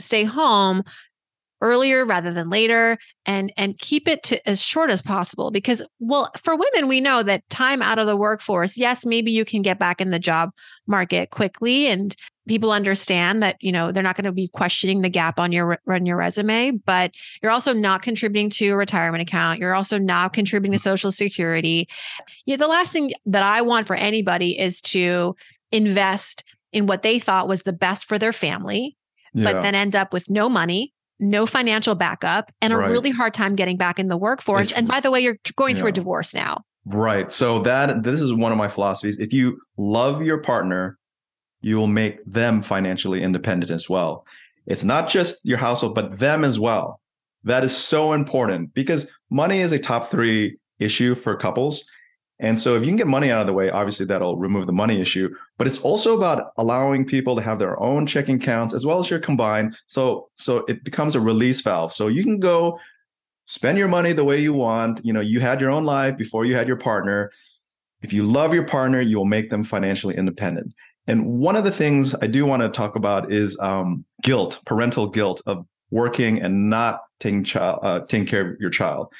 stay 0.00 0.24
home 0.24 0.82
earlier 1.62 2.04
rather 2.04 2.32
than 2.32 2.50
later 2.50 2.98
and 3.24 3.52
and 3.56 3.78
keep 3.78 4.06
it 4.08 4.22
to 4.24 4.48
as 4.48 4.60
short 4.60 4.90
as 4.90 5.00
possible 5.00 5.50
because 5.50 5.82
well 6.00 6.30
for 6.42 6.54
women 6.56 6.88
we 6.88 7.00
know 7.00 7.22
that 7.22 7.48
time 7.48 7.80
out 7.80 7.98
of 7.98 8.06
the 8.06 8.16
workforce 8.16 8.76
yes 8.76 9.06
maybe 9.06 9.30
you 9.30 9.44
can 9.44 9.62
get 9.62 9.78
back 9.78 10.00
in 10.00 10.10
the 10.10 10.18
job 10.18 10.50
market 10.86 11.30
quickly 11.30 11.86
and 11.86 12.16
people 12.48 12.72
understand 12.72 13.42
that 13.42 13.56
you 13.60 13.70
know 13.72 13.92
they're 13.92 14.02
not 14.02 14.16
going 14.16 14.24
to 14.24 14.32
be 14.32 14.48
questioning 14.48 15.00
the 15.00 15.08
gap 15.08 15.38
on 15.38 15.52
your 15.52 15.78
on 15.88 16.04
your 16.04 16.16
resume 16.16 16.72
but 16.84 17.12
you're 17.42 17.52
also 17.52 17.72
not 17.72 18.02
contributing 18.02 18.50
to 18.50 18.70
a 18.70 18.76
retirement 18.76 19.22
account 19.22 19.60
you're 19.60 19.74
also 19.74 19.98
not 19.98 20.32
contributing 20.32 20.72
to 20.76 20.82
social 20.82 21.12
security 21.12 21.88
yeah 22.44 22.56
the 22.56 22.66
last 22.66 22.92
thing 22.92 23.12
that 23.24 23.44
i 23.44 23.62
want 23.62 23.86
for 23.86 23.94
anybody 23.94 24.58
is 24.58 24.80
to 24.82 25.34
invest 25.70 26.44
in 26.72 26.86
what 26.86 27.02
they 27.02 27.18
thought 27.20 27.46
was 27.48 27.62
the 27.62 27.72
best 27.72 28.08
for 28.08 28.18
their 28.18 28.32
family 28.32 28.96
Yeah. 29.34 29.52
but 29.52 29.62
then 29.62 29.74
end 29.74 29.94
up 29.96 30.12
with 30.12 30.28
no 30.28 30.48
money, 30.48 30.92
no 31.22 31.46
financial 31.46 31.94
backup, 31.94 32.52
and 32.60 32.72
a 32.72 32.76
Right. 32.76 32.90
really 32.90 33.10
hard 33.10 33.32
time 33.32 33.54
getting 33.54 33.76
back 33.76 33.98
in 33.98 34.08
the 34.08 34.16
workforce. 34.16 34.68
It's- 34.68 34.78
and 34.78 34.88
by 34.88 35.00
the 35.00 35.10
way, 35.10 35.20
you're 35.20 35.38
going 35.56 35.76
through 35.76 35.88
a 35.88 35.92
divorce 35.92 36.34
now. 36.34 36.64
Right. 36.84 37.30
So 37.30 37.62
that 37.62 38.02
this 38.02 38.20
is 38.20 38.32
one 38.32 38.50
of 38.52 38.58
my 38.58 38.68
philosophies. 38.68 39.18
If 39.20 39.32
you 39.32 39.60
love 39.78 40.22
your 40.22 40.38
partner, 40.38 40.98
you 41.60 41.76
will 41.76 41.86
make 41.86 42.18
them 42.26 42.60
financially 42.60 43.22
independent 43.22 43.70
as 43.70 43.88
well. 43.88 44.26
It's 44.66 44.82
not 44.82 45.08
just 45.08 45.44
your 45.44 45.58
household, 45.58 45.94
but 45.94 46.18
them 46.18 46.44
as 46.44 46.58
well. 46.58 47.00
That 47.44 47.62
is 47.62 47.76
so 47.76 48.12
important 48.12 48.74
because 48.74 49.08
money 49.30 49.60
is 49.60 49.72
a 49.72 49.78
top 49.78 50.10
3 50.10 50.58
issue 50.80 51.14
for 51.14 51.36
couples. 51.36 51.84
And 52.38 52.58
so 52.58 52.74
if 52.74 52.82
you 52.82 52.88
can 52.88 52.96
get 52.96 53.06
money 53.06 53.30
out 53.30 53.42
of 53.42 53.46
the 53.46 53.52
way, 53.52 53.70
obviously 53.70 54.06
that'll 54.06 54.36
remove 54.36 54.66
the 54.66 54.72
money 54.72 55.00
issue, 55.00 55.32
but 55.58 55.66
it's 55.66 55.80
also 55.80 56.16
about 56.16 56.52
allowing 56.56 57.04
people 57.04 57.36
to 57.36 57.42
have 57.42 57.58
their 57.58 57.80
own 57.80 58.06
checking 58.06 58.36
accounts 58.36 58.74
as 58.74 58.84
well 58.84 58.98
as 58.98 59.08
your 59.08 59.20
combined. 59.20 59.76
So 59.86 60.28
so 60.34 60.64
it 60.66 60.82
becomes 60.82 61.14
a 61.14 61.20
release 61.20 61.60
valve. 61.60 61.92
So 61.92 62.08
you 62.08 62.24
can 62.24 62.40
go 62.40 62.78
spend 63.46 63.78
your 63.78 63.88
money 63.88 64.12
the 64.12 64.24
way 64.24 64.40
you 64.40 64.52
want. 64.52 65.04
You 65.04 65.12
know, 65.12 65.20
you 65.20 65.40
had 65.40 65.60
your 65.60 65.70
own 65.70 65.84
life 65.84 66.16
before 66.16 66.44
you 66.44 66.54
had 66.54 66.66
your 66.66 66.76
partner. 66.76 67.30
If 68.02 68.12
you 68.12 68.24
love 68.24 68.52
your 68.52 68.64
partner, 68.64 69.00
you 69.00 69.18
will 69.18 69.24
make 69.24 69.50
them 69.50 69.62
financially 69.62 70.16
independent. 70.16 70.72
And 71.06 71.26
one 71.26 71.56
of 71.56 71.64
the 71.64 71.70
things 71.70 72.14
I 72.22 72.26
do 72.26 72.46
want 72.46 72.62
to 72.62 72.68
talk 72.68 72.96
about 72.96 73.32
is 73.32 73.58
um, 73.58 74.04
guilt, 74.22 74.60
parental 74.66 75.08
guilt 75.08 75.42
of 75.46 75.66
working 75.90 76.40
and 76.40 76.70
not 76.70 77.02
taking 77.20 77.44
child, 77.44 77.80
uh, 77.82 78.00
taking 78.00 78.26
care 78.26 78.52
of 78.52 78.60
your 78.60 78.70
child. 78.70 79.12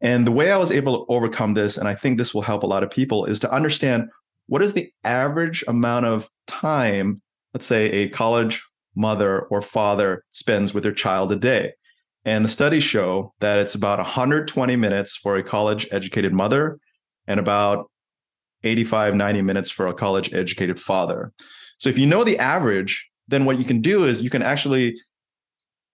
And 0.00 0.26
the 0.26 0.32
way 0.32 0.50
I 0.50 0.56
was 0.56 0.70
able 0.70 1.04
to 1.04 1.12
overcome 1.12 1.54
this, 1.54 1.76
and 1.76 1.86
I 1.86 1.94
think 1.94 2.16
this 2.16 2.34
will 2.34 2.42
help 2.42 2.62
a 2.62 2.66
lot 2.66 2.82
of 2.82 2.90
people, 2.90 3.26
is 3.26 3.38
to 3.40 3.52
understand 3.52 4.08
what 4.46 4.62
is 4.62 4.72
the 4.72 4.90
average 5.04 5.62
amount 5.68 6.06
of 6.06 6.28
time, 6.46 7.22
let's 7.54 7.66
say 7.66 7.90
a 7.90 8.08
college 8.08 8.62
mother 8.96 9.42
or 9.42 9.62
father 9.62 10.24
spends 10.32 10.74
with 10.74 10.82
their 10.82 10.92
child 10.92 11.30
a 11.32 11.36
day. 11.36 11.72
And 12.24 12.44
the 12.44 12.48
studies 12.48 12.82
show 12.82 13.32
that 13.40 13.58
it's 13.58 13.74
about 13.74 13.98
120 13.98 14.76
minutes 14.76 15.16
for 15.16 15.36
a 15.36 15.42
college 15.42 15.86
educated 15.90 16.32
mother 16.32 16.78
and 17.26 17.40
about 17.40 17.90
85, 18.62 19.14
90 19.14 19.42
minutes 19.42 19.70
for 19.70 19.86
a 19.86 19.94
college 19.94 20.34
educated 20.34 20.80
father. 20.80 21.32
So 21.78 21.88
if 21.88 21.96
you 21.96 22.06
know 22.06 22.24
the 22.24 22.38
average, 22.38 23.08
then 23.28 23.44
what 23.44 23.58
you 23.58 23.64
can 23.64 23.80
do 23.80 24.04
is 24.04 24.22
you 24.22 24.28
can 24.28 24.42
actually 24.42 25.00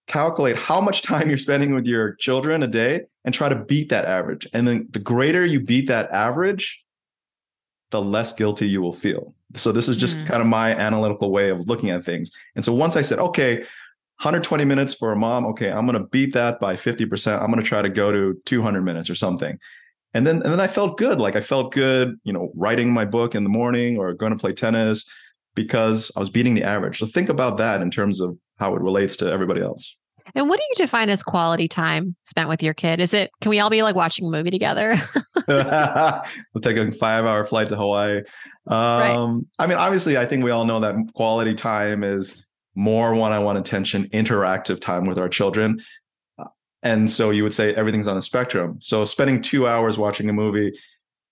calculate 0.07 0.57
how 0.57 0.81
much 0.81 1.03
time 1.03 1.29
you're 1.29 1.39
spending 1.39 1.75
with 1.75 1.87
your 1.87 2.15
children 2.17 2.63
a 2.63 2.67
day 2.67 3.03
and 3.25 3.35
try 3.35 3.49
to 3.49 3.57
beat 3.57 3.89
that 3.89 4.05
average. 4.05 4.47
And 4.53 4.67
then 4.67 4.87
the 4.91 4.99
greater 4.99 5.45
you 5.45 5.61
beat 5.61 5.89
that 5.89 6.11
average, 6.11 6.83
the 7.91 8.01
less 8.01 8.33
guilty 8.33 8.69
you 8.69 8.83
will 8.83 8.93
feel. 8.93 9.35
So 9.55 9.73
this 9.73 9.89
is 9.89 9.97
just 9.97 10.19
Mm. 10.19 10.27
kind 10.27 10.41
of 10.43 10.49
my 10.49 10.75
analytical 10.75 11.31
way 11.31 11.51
of 11.51 11.67
looking 11.69 11.91
at 11.91 12.05
things. 12.05 12.31
And 12.55 12.65
so 12.65 12.75
once 12.75 12.97
I 12.97 13.03
said, 13.03 13.19
okay, 13.19 13.65
120 14.21 14.65
minutes 14.65 14.95
for 14.95 15.13
a 15.13 15.17
mom, 15.17 15.45
okay, 15.47 15.71
I'm 15.71 15.87
going 15.87 16.01
to 16.01 16.09
beat 16.09 16.33
that 16.35 16.59
by 16.59 16.75
50%. 16.75 17.41
I'm 17.41 17.51
going 17.51 17.63
to 17.63 17.69
try 17.69 17.83
to 17.83 17.89
go 17.89 18.11
to 18.11 18.39
200 18.45 18.83
minutes 18.83 19.11
or 19.11 19.15
something. 19.15 19.59
And 20.15 20.27
then 20.27 20.37
and 20.37 20.53
then 20.53 20.61
I 20.61 20.69
felt 20.69 20.97
good. 20.97 21.19
Like 21.19 21.37
I 21.37 21.43
felt 21.43 21.73
good, 21.73 22.19
you 22.25 22.33
know, 22.33 22.51
writing 22.55 22.91
my 22.93 23.05
book 23.05 23.35
in 23.35 23.43
the 23.45 23.51
morning 23.51 23.99
or 23.99 24.15
going 24.15 24.33
to 24.33 24.39
play 24.39 24.55
tennis 24.55 25.05
because 25.55 26.11
I 26.17 26.21
was 26.21 26.31
beating 26.31 26.55
the 26.55 26.63
average. 26.63 26.99
So 26.99 27.07
think 27.07 27.29
about 27.29 27.59
that 27.59 27.83
in 27.83 27.91
terms 27.91 28.21
of 28.21 28.39
how 28.59 28.75
it 28.75 28.81
relates 28.81 29.17
to 29.19 29.31
everybody 29.31 29.61
else. 29.61 29.97
And 30.35 30.49
what 30.49 30.59
do 30.59 30.65
you 30.69 30.75
define 30.75 31.09
as 31.09 31.23
quality 31.23 31.69
time 31.69 32.17
spent 32.25 32.49
with 32.49 32.63
your 32.63 32.75
kid? 32.75 33.01
Is 33.01 33.15
it, 33.15 33.31
can 33.41 33.51
we 33.51 33.61
all 33.61 33.71
be 33.71 33.83
like 33.83 33.95
watching 33.95 34.27
a 34.27 34.31
movie 34.31 34.51
together? 34.51 34.99
we'll 35.49 36.61
take 36.61 36.77
a 36.77 36.91
five 36.93 37.25
hour 37.25 37.45
flight 37.47 37.69
to 37.69 37.77
Hawaii. 37.77 38.23
Um, 38.67 39.47
I 39.59 39.67
mean, 39.67 39.79
obviously, 39.79 40.19
I 40.19 40.27
think 40.27 40.43
we 40.43 40.51
all 40.51 40.65
know 40.65 40.81
that 40.81 40.95
quality 41.15 41.55
time 41.55 42.03
is 42.03 42.45
more 42.75 43.15
one 43.15 43.33
on 43.33 43.45
one 43.45 43.57
attention, 43.57 44.09
interactive 44.13 44.81
time 44.81 45.07
with 45.07 45.19
our 45.19 45.29
children. 45.29 45.81
Uh, 46.39 46.45
And 46.83 47.11
so 47.11 47.31
you 47.31 47.43
would 47.45 47.55
say 47.55 47.75
everything's 47.75 48.09
on 48.09 48.17
a 48.17 48.23
spectrum. 48.23 48.79
So 48.81 49.05
spending 49.05 49.41
two 49.41 49.67
hours 49.67 49.97
watching 49.97 50.29
a 50.29 50.33
movie 50.33 50.77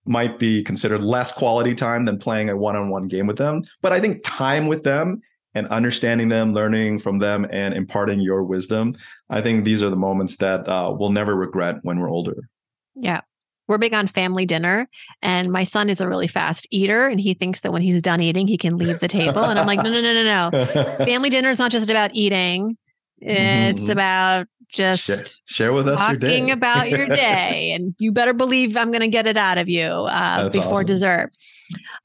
might 0.07 0.39
be 0.39 0.63
considered 0.63 1.03
less 1.03 1.33
quality 1.33 1.75
time 1.75 2.05
than 2.05 2.19
playing 2.19 2.49
a 2.49 2.57
one 2.57 2.77
on 2.77 2.91
one 2.91 3.09
game 3.09 3.27
with 3.27 3.39
them. 3.39 3.63
But 3.83 3.93
I 3.93 4.01
think 4.01 4.21
time 4.23 4.67
with 4.67 4.85
them 4.85 5.21
and 5.55 5.67
understanding 5.69 6.29
them, 6.29 6.53
learning 6.53 6.99
from 6.99 7.19
them, 7.19 7.47
and 7.51 7.75
imparting 7.75 8.21
your 8.21 8.43
wisdom, 8.43 8.95
I 9.31 9.41
think 9.41 9.65
these 9.65 9.83
are 9.83 9.91
the 9.91 9.97
moments 9.97 10.37
that 10.39 10.69
uh, 10.69 10.95
we'll 10.99 11.11
never 11.11 11.35
regret 11.37 11.77
when 11.83 11.99
we're 12.01 12.11
older. 12.11 12.49
yeah. 12.95 13.21
We're 13.67 13.79
big 13.79 13.95
on 13.95 14.09
family 14.09 14.45
dinner, 14.45 14.87
and 15.23 15.51
my 15.51 15.65
son 15.65 15.89
is 15.89 16.03
a 16.03 16.07
really 16.07 16.27
fast 16.27 16.69
eater, 16.71 17.09
and 17.09 17.19
he 17.19 17.33
thinks 17.33 17.61
that 17.61 17.73
when 17.73 17.81
he's 17.81 18.03
done 18.03 18.21
eating, 18.21 18.47
he 18.47 18.59
can 18.59 18.77
leave 18.77 18.99
the 18.99 19.09
table. 19.09 19.43
And 19.43 19.59
I'm 19.59 19.67
like, 19.67 19.83
no, 19.83 19.91
no, 19.91 20.03
no, 20.03 20.13
no, 20.13 20.51
no. 20.51 20.67
Family 21.07 21.31
dinner 21.31 21.49
is 21.49 21.59
not 21.59 21.71
just 21.71 21.89
about 21.89 22.11
eating; 22.13 22.77
it's 23.21 23.87
Mhm. 23.87 23.91
about 23.91 24.49
just 24.69 25.07
share, 25.07 25.25
share 25.47 25.73
with 25.73 25.89
us 25.89 25.99
your 26.11 26.19
day. 26.19 26.27
talking 26.29 26.51
about 26.51 26.91
your 26.91 27.07
day 27.25 27.73
and 27.73 27.95
you 27.99 28.11
better 28.11 28.35
believe 28.35 28.77
i'm 28.77 28.91
going 28.91 29.01
to 29.03 29.09
get 29.09 29.25
it 29.27 29.37
out 29.37 29.57
of 29.57 29.69
you 29.69 29.85
uh, 29.85 30.49
before 30.49 30.73
awesome. 30.73 30.87
dessert 30.87 31.33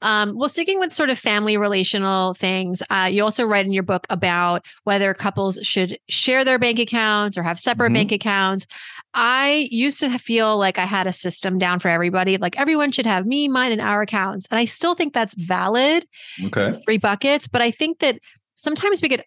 um, 0.02 0.36
well 0.36 0.48
sticking 0.48 0.78
with 0.78 0.92
sort 0.92 1.10
of 1.10 1.18
family 1.18 1.56
relational 1.56 2.34
things 2.34 2.82
uh, 2.90 3.08
you 3.10 3.22
also 3.22 3.44
write 3.44 3.66
in 3.66 3.72
your 3.72 3.82
book 3.82 4.06
about 4.10 4.64
whether 4.84 5.12
couples 5.14 5.58
should 5.62 5.98
share 6.08 6.44
their 6.44 6.58
bank 6.58 6.78
accounts 6.78 7.36
or 7.38 7.42
have 7.42 7.58
separate 7.58 7.90
Mhm. 7.90 7.94
bank 7.94 8.12
accounts 8.12 8.66
i 9.14 9.68
used 9.70 10.00
to 10.00 10.18
feel 10.18 10.56
like 10.56 10.78
i 10.78 10.84
had 10.84 11.06
a 11.06 11.12
system 11.12 11.58
down 11.58 11.78
for 11.78 11.88
everybody 11.88 12.36
like 12.36 12.58
everyone 12.58 12.92
should 12.92 13.06
have 13.06 13.26
me 13.26 13.48
mine 13.48 13.72
and 13.72 13.80
our 13.80 14.02
accounts 14.02 14.46
and 14.50 14.58
i 14.58 14.64
still 14.64 14.94
think 14.94 15.12
that's 15.12 15.34
valid 15.34 16.06
Okay. 16.44 16.72
three 16.84 16.98
buckets 16.98 17.48
but 17.48 17.60
i 17.62 17.70
think 17.70 17.98
that 17.98 18.18
sometimes 18.54 19.00
we 19.02 19.08
get 19.08 19.24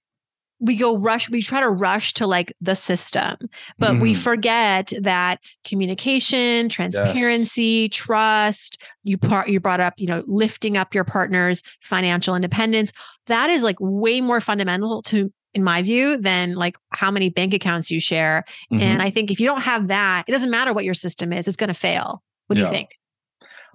we 0.63 0.77
go 0.77 0.97
rush 0.97 1.29
we 1.29 1.41
try 1.41 1.59
to 1.59 1.69
rush 1.69 2.13
to 2.13 2.25
like 2.25 2.53
the 2.61 2.73
system 2.73 3.35
but 3.79 3.99
we 3.99 4.13
Mhm. 4.13 4.17
forget 4.23 4.93
that 5.01 5.39
communication 5.65 6.69
transparency 6.69 7.89
trust 7.89 8.81
you 9.03 9.17
part 9.17 9.49
you 9.49 9.59
brought 9.59 9.81
up 9.81 9.93
you 9.97 10.07
know 10.07 10.23
lifting 10.25 10.77
up 10.77 10.95
your 10.95 11.03
partner's 11.03 11.61
financial 11.81 12.33
independence 12.35 12.93
that 13.27 13.49
is 13.49 13.61
like 13.61 13.75
way 13.79 14.21
more 14.21 14.39
fundamental 14.39 15.01
to 15.01 15.31
in 15.53 15.63
my 15.63 15.81
view 15.81 16.17
than 16.17 16.53
like 16.53 16.77
how 16.91 17.11
many 17.11 17.29
bank 17.29 17.53
accounts 17.53 17.91
you 17.91 17.99
share 17.99 18.45
Mhm. 18.71 18.81
and 18.81 19.01
i 19.01 19.09
think 19.09 19.29
if 19.31 19.39
you 19.39 19.45
don't 19.45 19.61
have 19.63 19.89
that 19.89 20.23
it 20.27 20.31
doesn't 20.31 20.49
matter 20.49 20.71
what 20.71 20.85
your 20.85 20.93
system 20.93 21.33
is 21.33 21.47
it's 21.47 21.57
going 21.57 21.67
to 21.67 21.73
fail 21.73 22.23
what 22.47 22.55
do 22.55 22.61
you 22.61 22.69
think 22.69 22.89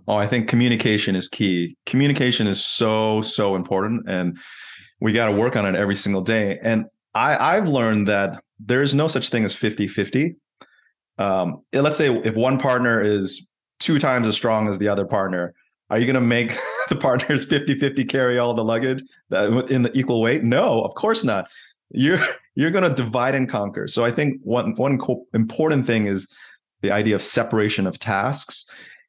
Oh, 0.06 0.14
I 0.16 0.26
think 0.26 0.48
communication 0.48 1.14
is 1.14 1.28
key. 1.28 1.76
Communication 1.84 2.46
is 2.46 2.64
so, 2.64 3.20
so 3.20 3.54
important. 3.54 4.08
And 4.08 4.38
we 5.00 5.12
got 5.12 5.26
to 5.26 5.32
work 5.32 5.56
on 5.56 5.66
it 5.66 5.74
every 5.74 5.94
single 5.94 6.22
day. 6.22 6.58
And 6.62 6.86
I, 7.14 7.56
I've 7.56 7.68
learned 7.68 8.08
that 8.08 8.42
there's 8.58 8.94
no 8.94 9.08
such 9.08 9.28
thing 9.28 9.44
as 9.44 9.54
50 9.54 9.88
50. 9.88 10.36
Um, 11.18 11.62
let's 11.72 11.96
say 11.96 12.14
if 12.14 12.36
one 12.36 12.58
partner 12.58 13.02
is 13.02 13.48
two 13.80 13.98
times 13.98 14.26
as 14.28 14.34
strong 14.34 14.68
as 14.68 14.78
the 14.78 14.88
other 14.88 15.04
partner, 15.04 15.54
are 15.90 15.98
you 15.98 16.06
going 16.06 16.14
to 16.14 16.20
make 16.20 16.56
the 16.88 16.96
partners 16.96 17.44
50 17.44 17.74
50 17.76 18.04
carry 18.04 18.38
all 18.38 18.54
the 18.54 18.64
luggage 18.64 19.02
in 19.30 19.82
the 19.82 19.90
equal 19.94 20.20
weight? 20.20 20.44
No, 20.44 20.82
of 20.82 20.94
course 20.94 21.24
not. 21.24 21.48
You're 21.90 22.24
you're 22.54 22.70
going 22.70 22.88
to 22.88 22.94
divide 22.94 23.34
and 23.34 23.48
conquer. 23.48 23.86
So 23.88 24.04
I 24.04 24.12
think 24.12 24.40
one 24.42 24.74
one 24.74 24.98
co- 24.98 25.24
important 25.32 25.86
thing 25.86 26.06
is 26.06 26.30
the 26.82 26.90
idea 26.90 27.14
of 27.14 27.22
separation 27.22 27.86
of 27.86 27.98
tasks 27.98 28.66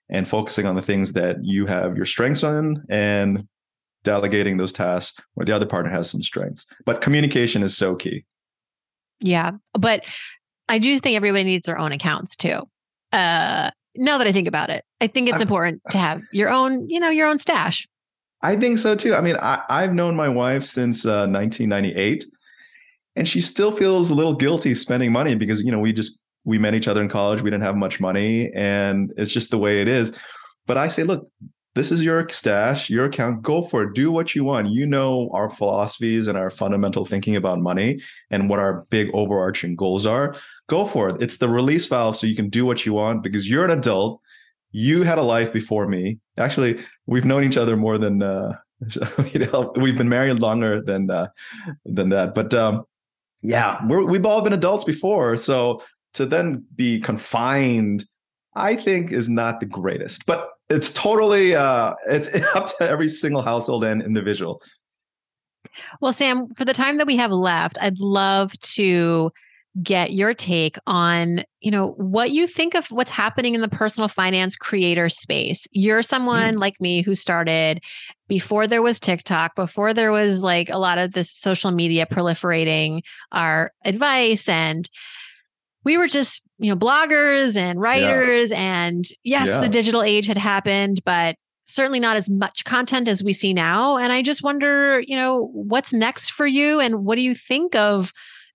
and 0.10 0.28
focusing 0.28 0.66
on 0.66 0.76
the 0.76 0.82
things 0.82 1.14
that 1.14 1.38
you 1.44 1.66
have 1.68 1.96
your 1.96 2.06
strengths 2.06 2.44
on 2.44 2.84
and 2.90 3.48
delegating 4.10 4.58
those 4.58 4.72
tasks 4.72 5.22
where 5.36 5.46
the 5.46 5.56
other 5.56 5.68
partner 5.68 5.92
has 5.92 6.10
some 6.10 6.24
strengths. 6.24 6.66
But 6.84 7.00
communication 7.00 7.62
is 7.62 7.78
so 7.78 7.96
key. 7.96 8.26
Yeah. 9.20 9.52
But 9.74 10.04
I 10.68 10.80
do 10.80 10.98
think 10.98 11.16
everybody 11.16 11.44
needs 11.44 11.68
their 11.68 11.78
own 11.78 11.92
accounts 11.92 12.36
too. 12.36 12.64
Uh, 13.14 13.70
now 13.96 14.18
that 14.18 14.26
I 14.26 14.32
think 14.32 14.48
about 14.48 14.72
it, 14.72 14.84
I 15.00 15.06
think 15.06 15.30
it's 15.30 15.42
important 15.42 15.84
to 15.92 16.00
have 16.00 16.22
your 16.32 16.50
own, 16.50 16.90
you 16.90 17.00
know, 17.00 17.10
your 17.10 17.28
own 17.28 17.38
stash. 17.38 17.88
I 18.42 18.56
think 18.56 18.80
so 18.80 18.96
too. 18.96 19.14
I 19.14 19.22
mean, 19.22 19.36
I, 19.36 19.62
I've 19.70 19.94
known 19.94 20.16
my 20.16 20.30
wife 20.30 20.64
since 20.64 21.06
uh, 21.06 21.28
1998, 21.28 22.26
and 23.16 23.28
she 23.28 23.42
still 23.42 23.72
feels 23.72 24.10
a 24.10 24.16
little 24.16 24.34
guilty 24.36 24.74
spending 24.74 25.12
money 25.12 25.36
because 25.36 25.62
you 25.62 25.72
know 25.72 25.80
we 25.80 25.92
just 25.92 26.22
we 26.46 26.58
met 26.58 26.74
each 26.74 26.88
other 26.88 27.02
in 27.02 27.10
college. 27.10 27.42
We 27.42 27.50
didn't 27.50 27.64
have 27.64 27.76
much 27.76 28.00
money, 28.00 28.52
and 28.56 29.12
it's 29.18 29.32
just 29.32 29.52
the 29.52 29.58
way 29.58 29.82
it 29.82 29.90
is. 29.90 30.18
But 30.66 30.78
I 30.78 30.88
say, 30.88 31.04
look, 31.04 31.28
this 31.80 31.94
is 31.94 32.04
your 32.04 32.28
stash, 32.28 32.90
your 32.90 33.06
account. 33.06 33.42
Go 33.42 33.62
for 33.62 33.84
it. 33.84 33.94
Do 33.94 34.12
what 34.12 34.36
you 34.36 34.44
want. 34.44 34.68
You 34.68 34.86
know 34.86 35.30
our 35.32 35.50
philosophies 35.50 36.28
and 36.28 36.38
our 36.38 36.50
fundamental 36.50 37.06
thinking 37.06 37.38
about 37.38 37.62
money 37.62 38.02
and 38.30 38.50
what 38.50 38.60
our 38.60 38.86
big 38.90 39.10
overarching 39.14 39.78
goals 39.78 40.06
are. 40.06 40.36
Go 40.68 40.84
for 40.84 41.08
it. 41.08 41.22
It's 41.22 41.38
the 41.38 41.48
release 41.48 41.86
valve 41.86 42.18
so 42.18 42.28
you 42.28 42.36
can 42.36 42.50
do 42.50 42.66
what 42.66 42.86
you 42.86 42.92
want 42.92 43.24
because 43.24 43.50
you're 43.50 43.64
an 43.64 43.72
adult. 43.72 44.20
You 44.72 45.04
had 45.04 45.20
a 45.20 45.22
life 45.22 45.54
before 45.54 45.88
me. 45.88 46.20
Actually, 46.38 46.80
we've 47.06 47.24
known 47.24 47.46
each 47.46 47.56
other 47.56 47.78
more 47.78 47.98
than 47.98 48.22
uh, 48.22 48.58
you 49.32 49.48
know, 49.48 49.72
we've 49.78 49.98
been 49.98 50.10
married 50.10 50.40
longer 50.40 50.82
than 50.82 51.10
uh, 51.10 51.28
than 51.86 52.10
that. 52.10 52.36
But 52.36 52.54
um, 52.54 52.84
yeah, 53.42 53.80
we've 53.88 54.26
all 54.26 54.42
been 54.42 54.52
adults 54.52 54.84
before, 54.84 55.38
so 55.38 55.82
to 56.16 56.26
then 56.26 56.66
be 56.76 57.00
confined, 57.00 58.04
I 58.54 58.76
think, 58.76 59.14
is 59.14 59.30
not 59.30 59.62
the 59.62 59.66
greatest. 59.66 60.26
But 60.26 60.50
it's 60.70 60.92
totally 60.92 61.56
uh, 61.56 61.96
it's 62.08 62.30
up 62.56 62.68
to 62.78 62.88
every 62.88 63.08
single 63.08 63.42
household 63.42 63.84
and 63.84 64.02
individual. 64.02 64.62
Well, 66.02 66.14
Sam, 66.14 66.48
for 66.56 66.66
the 66.66 66.74
time 66.74 66.98
that 66.98 67.08
we 67.08 67.18
have 67.18 67.32
left, 67.32 67.78
I'd 67.82 68.00
love 68.00 68.58
to 68.60 69.32
get 69.84 70.14
your 70.14 70.34
take 70.34 70.78
on 70.88 71.44
you 71.62 71.70
know 71.70 71.90
what 71.92 72.32
you 72.32 72.48
think 72.48 72.74
of 72.74 72.88
what's 72.88 73.12
happening 73.12 73.54
in 73.54 73.62
the 73.62 73.68
personal 73.68 74.08
finance 74.08 74.56
creator 74.56 75.08
space 75.10 75.68
you're 75.72 76.02
someone 76.02 76.56
mm. 76.56 76.60
like 76.60 76.82
me 76.82 77.04
who 77.04 77.14
started 77.14 77.80
before 78.28 78.66
there 78.66 78.82
was 78.82 79.00
tiktok 79.00 79.56
before 79.56 79.94
there 79.94 80.12
was 80.12 80.42
like 80.42 80.70
a 80.70 80.80
lot 80.80 80.98
of 80.98 81.14
this 81.14 81.32
social 81.32 81.70
media 81.70 82.08
proliferating 82.08 83.02
our 83.32 83.72
advice 83.86 84.50
and 84.50 84.90
we 85.84 85.98
were 85.98 86.08
just 86.08 86.42
you 86.58 86.70
know 86.70 86.76
bloggers 86.76 87.56
and 87.56 87.80
writers 87.80 88.52
yeah. 88.52 88.58
and 88.58 89.06
yes 89.24 89.48
yeah. 89.48 89.60
the 89.60 89.70
digital 89.70 90.04
age 90.04 90.26
had 90.26 90.38
happened 90.38 91.02
but 91.06 91.36
certainly 91.66 92.00
not 92.00 92.18
as 92.18 92.30
much 92.30 92.64
content 92.66 93.08
as 93.08 93.24
we 93.24 93.34
see 93.34 93.54
now 93.54 93.98
and 93.98 94.12
i 94.12 94.22
just 94.22 94.44
wonder 94.44 95.00
you 95.02 95.16
know 95.16 95.50
what's 95.54 95.94
next 95.94 96.32
for 96.32 96.48
you 96.48 96.80
and 96.80 97.06
what 97.06 97.16
do 97.16 97.22
you 97.22 97.36
think 97.36 97.76
of 97.76 98.12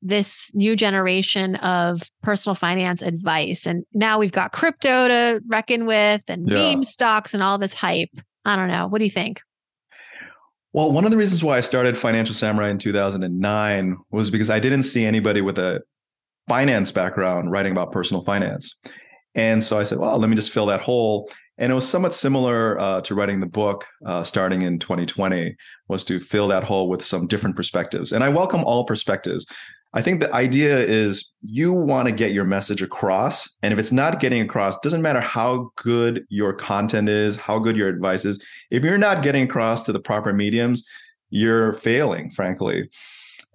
this 0.07 0.51
new 0.55 0.77
generation 0.77 1.57
of 1.57 2.03
personal 2.23 2.55
finance 2.55 3.01
advice 3.01 3.67
and 3.67 3.85
now 3.95 4.19
we've 4.19 4.33
got 4.33 4.53
crypto 4.53 5.09
to 5.09 5.41
reckon 5.49 5.87
with 5.87 6.23
and 6.29 6.49
yeah. 6.49 6.75
meme 6.75 6.85
stocks 6.85 7.33
and 7.33 7.43
all 7.43 7.57
this 7.59 7.75
hype 7.75 8.11
i 8.45 8.55
don't 8.57 8.69
know 8.69 8.87
what 8.87 8.99
do 8.99 9.05
you 9.05 9.11
think 9.11 9.41
well, 10.75 10.91
one 10.91 11.05
of 11.05 11.13
the 11.13 11.17
reasons 11.17 11.45
why 11.45 11.57
I 11.57 11.61
started 11.61 11.97
Financial 11.97 12.35
Samurai 12.35 12.69
in 12.69 12.79
2009 12.79 13.97
was 14.11 14.29
because 14.29 14.51
I 14.51 14.59
didn't 14.59 14.83
see 14.83 15.05
anybody 15.05 15.41
with 15.41 15.57
a 15.57 15.83
finance 16.49 16.93
background 16.93 17.51
writing 17.51 17.73
about 17.73 17.93
personal 17.93 18.23
finance. 18.23 18.79
And 19.35 19.63
so 19.63 19.79
I 19.79 19.85
said, 19.85 19.99
well, 19.99 20.19
let 20.19 20.31
me 20.31 20.37
just 20.37 20.53
fill 20.53 20.67
that 20.67 20.81
hole. 20.81 21.31
And 21.59 21.71
it 21.71 21.75
was 21.75 21.89
somewhat 21.89 22.15
similar 22.15 22.79
uh, 22.79 23.01
to 23.03 23.15
writing 23.15 23.41
the 23.41 23.47
book 23.47 23.87
uh, 24.05 24.23
starting 24.25 24.63
in 24.63 24.79
2020 24.79 25.57
was 25.89 26.05
to 26.05 26.19
fill 26.19 26.49
that 26.49 26.65
hole 26.65 26.89
with 26.89 27.05
some 27.05 27.27
different 27.27 27.57
perspectives. 27.57 28.13
And 28.13 28.25
I 28.25 28.29
welcome 28.29 28.65
all 28.65 28.85
perspectives. 28.85 29.47
I 29.97 30.03
think 30.03 30.19
the 30.19 30.35
idea 30.35 30.77
is 30.85 31.33
you 31.43 31.73
want 31.73 32.09
to 32.09 32.15
get 32.15 32.33
your 32.33 32.45
message 32.45 32.83
across. 32.83 33.49
And 33.63 33.73
if 33.73 33.79
it's 33.79 33.93
not 33.93 34.19
getting 34.19 34.41
across, 34.43 34.79
doesn't 34.81 35.03
matter 35.03 35.21
how 35.21 35.71
good 35.77 36.25
your 36.29 36.53
content 36.53 37.09
is, 37.09 37.37
how 37.37 37.61
good 37.61 37.77
your 37.77 37.89
advice 37.89 38.25
is. 38.25 38.43
If 38.73 38.83
you're 38.83 38.99
not 38.99 39.23
getting 39.23 39.45
across 39.45 39.85
to 39.85 39.93
the 39.93 40.01
proper 40.01 40.33
mediums, 40.33 40.85
you're 41.31 41.75
failing, 41.75 42.33
frankly. 42.33 42.91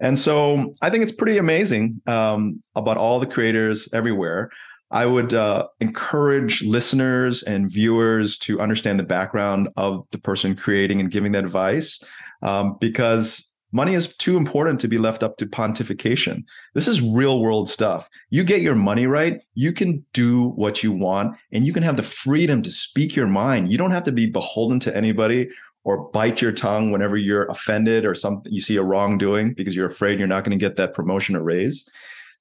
And 0.00 0.18
so 0.18 0.74
I 0.80 0.90
think 0.90 1.02
it's 1.02 1.12
pretty 1.12 1.38
amazing 1.38 2.00
um, 2.06 2.62
about 2.74 2.96
all 2.96 3.20
the 3.20 3.26
creators 3.26 3.88
everywhere. 3.92 4.50
I 4.90 5.06
would 5.06 5.34
uh, 5.34 5.68
encourage 5.80 6.62
listeners 6.62 7.42
and 7.42 7.70
viewers 7.70 8.38
to 8.38 8.60
understand 8.60 8.98
the 8.98 9.04
background 9.04 9.68
of 9.76 10.04
the 10.10 10.18
person 10.18 10.56
creating 10.56 11.00
and 11.00 11.10
giving 11.10 11.32
that 11.32 11.44
advice 11.44 12.02
um, 12.42 12.76
because 12.80 13.50
money 13.72 13.94
is 13.94 14.16
too 14.16 14.36
important 14.36 14.80
to 14.80 14.88
be 14.88 14.98
left 14.98 15.22
up 15.22 15.36
to 15.36 15.46
pontification. 15.46 16.42
This 16.74 16.88
is 16.88 17.00
real 17.00 17.40
world 17.40 17.68
stuff. 17.68 18.08
You 18.30 18.42
get 18.42 18.62
your 18.62 18.74
money 18.74 19.06
right, 19.06 19.40
you 19.54 19.72
can 19.72 20.04
do 20.12 20.48
what 20.50 20.82
you 20.82 20.90
want 20.90 21.36
and 21.52 21.64
you 21.64 21.72
can 21.72 21.84
have 21.84 21.96
the 21.96 22.02
freedom 22.02 22.62
to 22.62 22.70
speak 22.70 23.14
your 23.14 23.28
mind. 23.28 23.70
You 23.70 23.78
don't 23.78 23.92
have 23.92 24.04
to 24.04 24.12
be 24.12 24.26
beholden 24.26 24.80
to 24.80 24.96
anybody 24.96 25.50
or 25.84 26.10
bite 26.10 26.42
your 26.42 26.52
tongue 26.52 26.90
whenever 26.90 27.16
you're 27.16 27.46
offended 27.46 28.04
or 28.04 28.14
something 28.14 28.52
you 28.52 28.60
see 28.60 28.76
a 28.76 28.82
wrongdoing 28.82 29.54
because 29.54 29.74
you're 29.74 29.88
afraid 29.88 30.18
you're 30.18 30.28
not 30.28 30.44
going 30.44 30.56
to 30.56 30.62
get 30.62 30.76
that 30.76 30.94
promotion 30.94 31.34
or 31.34 31.42
raise. 31.42 31.88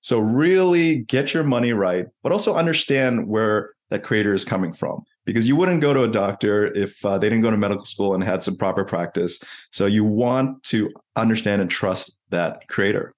So 0.01 0.19
really 0.19 0.97
get 0.97 1.33
your 1.33 1.43
money 1.43 1.73
right, 1.73 2.05
but 2.23 2.31
also 2.31 2.55
understand 2.55 3.27
where 3.27 3.71
that 3.89 4.03
creator 4.03 4.33
is 4.33 4.45
coming 4.45 4.73
from 4.73 5.03
because 5.25 5.47
you 5.47 5.55
wouldn't 5.55 5.81
go 5.81 5.93
to 5.93 6.03
a 6.03 6.07
doctor 6.07 6.73
if 6.75 7.03
uh, 7.05 7.17
they 7.17 7.27
didn't 7.27 7.43
go 7.43 7.51
to 7.51 7.57
medical 7.57 7.85
school 7.85 8.13
and 8.13 8.23
had 8.23 8.43
some 8.43 8.55
proper 8.55 8.85
practice. 8.85 9.39
So 9.71 9.85
you 9.85 10.03
want 10.03 10.63
to 10.63 10.91
understand 11.15 11.61
and 11.61 11.69
trust 11.69 12.17
that 12.29 12.67
creator. 12.67 13.13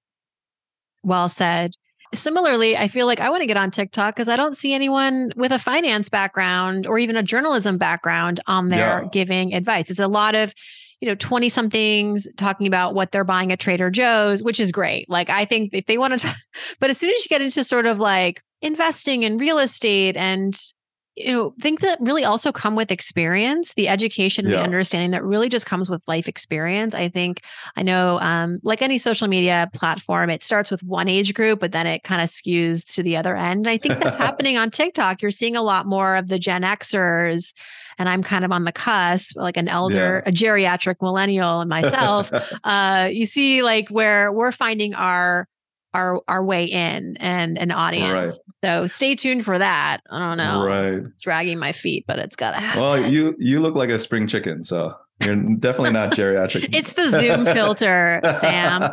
Well 1.02 1.28
said. 1.28 1.72
Similarly, 2.14 2.76
I 2.76 2.88
feel 2.88 3.06
like 3.06 3.20
I 3.20 3.30
want 3.30 3.40
to 3.40 3.46
get 3.46 3.56
on 3.56 3.70
TikTok 3.70 4.14
because 4.14 4.28
I 4.28 4.36
don't 4.36 4.56
see 4.56 4.74
anyone 4.74 5.32
with 5.36 5.52
a 5.52 5.58
finance 5.58 6.08
background 6.08 6.86
or 6.86 6.98
even 6.98 7.16
a 7.16 7.22
journalism 7.22 7.78
background 7.78 8.40
on 8.46 8.68
there 8.68 9.02
yeah. 9.02 9.08
giving 9.10 9.54
advice. 9.54 9.90
It's 9.90 10.00
a 10.00 10.08
lot 10.08 10.34
of, 10.34 10.54
you 11.00 11.08
know, 11.08 11.14
20 11.14 11.48
somethings 11.48 12.28
talking 12.36 12.66
about 12.66 12.94
what 12.94 13.12
they're 13.12 13.24
buying 13.24 13.50
at 13.50 13.60
Trader 13.60 13.90
Joe's, 13.90 14.42
which 14.42 14.60
is 14.60 14.72
great. 14.72 15.08
Like, 15.08 15.30
I 15.30 15.44
think 15.44 15.70
if 15.72 15.86
they 15.86 15.96
want 15.96 16.20
to, 16.20 16.36
but 16.80 16.90
as 16.90 16.98
soon 16.98 17.10
as 17.10 17.24
you 17.24 17.28
get 17.28 17.42
into 17.42 17.64
sort 17.64 17.86
of 17.86 17.98
like 17.98 18.42
investing 18.60 19.22
in 19.22 19.38
real 19.38 19.58
estate 19.58 20.16
and 20.16 20.54
you 21.16 21.30
know 21.32 21.54
think 21.60 21.80
that 21.80 21.98
really 22.00 22.24
also 22.24 22.50
come 22.50 22.74
with 22.74 22.90
experience 22.90 23.74
the 23.74 23.88
education 23.88 24.46
yeah. 24.46 24.52
the 24.52 24.62
understanding 24.62 25.10
that 25.10 25.22
really 25.22 25.48
just 25.48 25.66
comes 25.66 25.90
with 25.90 26.02
life 26.06 26.26
experience 26.26 26.94
i 26.94 27.08
think 27.08 27.42
i 27.76 27.82
know 27.82 28.18
um, 28.20 28.58
like 28.62 28.80
any 28.80 28.98
social 28.98 29.28
media 29.28 29.68
platform 29.74 30.30
it 30.30 30.42
starts 30.42 30.70
with 30.70 30.82
one 30.82 31.08
age 31.08 31.34
group 31.34 31.60
but 31.60 31.72
then 31.72 31.86
it 31.86 32.02
kind 32.02 32.22
of 32.22 32.28
skews 32.28 32.84
to 32.84 33.02
the 33.02 33.16
other 33.16 33.36
end 33.36 33.66
and 33.66 33.68
i 33.68 33.76
think 33.76 34.00
that's 34.00 34.16
happening 34.26 34.56
on 34.56 34.70
tiktok 34.70 35.20
you're 35.20 35.30
seeing 35.30 35.56
a 35.56 35.62
lot 35.62 35.86
more 35.86 36.16
of 36.16 36.28
the 36.28 36.38
gen 36.38 36.62
xers 36.62 37.52
and 37.98 38.08
i'm 38.08 38.22
kind 38.22 38.44
of 38.44 38.52
on 38.52 38.64
the 38.64 38.72
cusp 38.72 39.36
like 39.36 39.56
an 39.56 39.68
elder 39.68 40.22
yeah. 40.24 40.30
a 40.30 40.32
geriatric 40.32 40.96
millennial 41.02 41.60
and 41.60 41.68
myself 41.68 42.30
uh, 42.64 43.08
you 43.12 43.26
see 43.26 43.62
like 43.62 43.88
where 43.88 44.32
we're 44.32 44.52
finding 44.52 44.94
our 44.94 45.46
our 45.94 46.22
our 46.28 46.44
way 46.44 46.64
in 46.64 47.16
and 47.18 47.58
an 47.58 47.70
audience. 47.70 48.12
Right. 48.12 48.38
So 48.64 48.86
stay 48.86 49.14
tuned 49.14 49.44
for 49.44 49.58
that. 49.58 49.98
I 50.10 50.18
don't 50.18 50.38
know. 50.38 50.66
Right. 50.66 51.02
Dragging 51.20 51.58
my 51.58 51.72
feet, 51.72 52.04
but 52.06 52.18
it's 52.18 52.36
gotta 52.36 52.58
happen. 52.58 52.80
Well, 52.80 53.10
you 53.10 53.34
you 53.38 53.60
look 53.60 53.74
like 53.74 53.90
a 53.90 53.98
spring 53.98 54.26
chicken, 54.26 54.62
so 54.62 54.94
you're 55.24 55.36
definitely 55.36 55.92
not 55.92 56.12
geriatric. 56.12 56.68
it's 56.72 56.94
the 56.94 57.10
Zoom 57.10 57.44
filter, 57.44 58.20
Sam. 58.40 58.82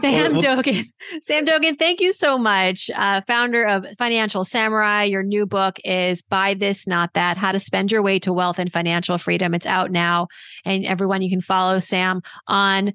Sam 0.00 0.32
well, 0.32 0.42
Dogen. 0.42 0.84
Sam 1.22 1.44
Dogen, 1.44 1.78
thank 1.78 2.00
you 2.00 2.12
so 2.12 2.38
much. 2.38 2.90
Uh, 2.94 3.20
founder 3.26 3.66
of 3.66 3.86
Financial 3.98 4.44
Samurai. 4.44 5.04
Your 5.04 5.22
new 5.22 5.46
book 5.46 5.78
is 5.84 6.22
Buy 6.22 6.54
This, 6.54 6.86
Not 6.86 7.14
That 7.14 7.36
How 7.36 7.52
to 7.52 7.60
Spend 7.60 7.92
Your 7.92 8.02
Way 8.02 8.18
to 8.20 8.32
Wealth 8.32 8.58
and 8.58 8.72
Financial 8.72 9.18
Freedom. 9.18 9.54
It's 9.54 9.66
out 9.66 9.90
now. 9.90 10.28
And 10.64 10.84
everyone, 10.84 11.22
you 11.22 11.30
can 11.30 11.40
follow 11.40 11.78
Sam 11.78 12.22
on 12.48 12.92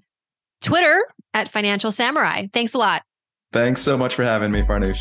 Twitter 0.61 1.03
at 1.35 1.49
Financial 1.49 1.91
Samurai. 1.91 2.47
Thanks 2.53 2.73
a 2.73 2.79
lot. 2.79 3.03
Thanks 3.53 3.83
so 3.83 3.95
much 3.97 4.15
for 4.15 4.23
having 4.23 4.51
me, 4.51 4.63
Farnoosh. 4.63 4.99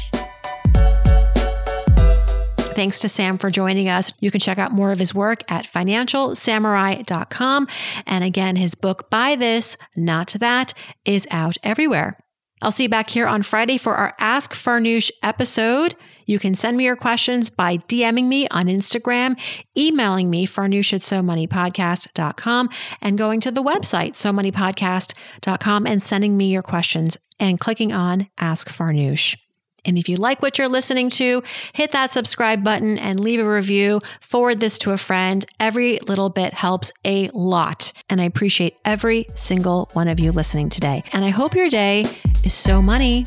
Thanks 2.75 2.99
to 3.01 3.09
Sam 3.09 3.39
for 3.39 3.51
joining 3.51 3.89
us. 3.89 4.13
You 4.21 4.31
can 4.33 4.41
check 4.41 4.59
out 4.59 4.73
more 4.73 4.91
of 4.91 4.99
his 4.99 5.15
work 5.15 5.43
at 5.49 5.65
financialsamurai.com. 5.65 7.69
And 8.05 8.25
again, 8.25 8.57
his 8.57 8.75
book, 8.75 9.09
Buy 9.11 9.37
This, 9.37 9.77
Not 9.97 10.35
That, 10.41 10.75
is 11.05 11.29
out 11.31 11.57
everywhere. 11.63 12.19
I'll 12.63 12.73
see 12.73 12.83
you 12.85 12.89
back 12.89 13.11
here 13.11 13.27
on 13.29 13.43
Friday 13.45 13.79
for 13.79 13.95
our 13.95 14.15
Ask 14.19 14.55
Farnoosh 14.55 15.13
episode. 15.23 15.95
You 16.27 16.39
can 16.39 16.55
send 16.55 16.77
me 16.77 16.85
your 16.85 16.97
questions 16.97 17.51
by 17.51 17.79
DMing 17.79 18.27
me 18.27 18.49
on 18.49 18.67
Instagram, 18.67 19.39
emailing 19.77 20.31
me, 20.31 20.47
farnoosh 20.47 20.93
and 23.01 23.19
going 23.19 23.41
to 23.41 23.51
the 23.51 23.63
website, 23.63 24.13
somoneypodcast.com, 24.13 25.87
and 25.87 26.03
sending 26.03 26.37
me 26.37 26.53
your 26.53 26.63
questions 26.63 27.19
and 27.41 27.59
clicking 27.61 27.93
on 27.93 28.29
Ask 28.39 28.69
Farnoosh. 28.69 29.37
And 29.85 29.99
if 29.99 30.09
you 30.09 30.17
like 30.17 30.41
what 30.41 30.59
you're 30.59 30.69
listening 30.69 31.11
to, 31.11 31.43
hit 31.75 31.93
that 31.93 32.11
subscribe 32.11 32.65
button 32.65 32.99
and 32.99 33.21
leave 33.21 33.41
a 33.41 33.49
review. 33.49 34.01
Forward 34.21 34.61
this 34.61 34.79
to 34.79 34.93
a 34.93 34.97
friend. 34.97 35.45
Every 35.61 35.99
little 35.99 36.31
bit 36.31 36.55
helps 36.55 36.93
a 37.05 37.29
lot. 37.35 37.93
And 38.09 38.21
I 38.21 38.25
appreciate 38.25 38.79
every 38.85 39.27
single 39.35 39.91
one 39.93 40.09
of 40.09 40.19
you 40.19 40.33
listening 40.33 40.71
today. 40.71 41.05
And 41.13 41.25
I 41.25 41.31
hope 41.31 41.55
your 41.55 41.69
day 41.69 42.07
is 42.45 42.55
so 42.55 42.81
money. 42.81 43.25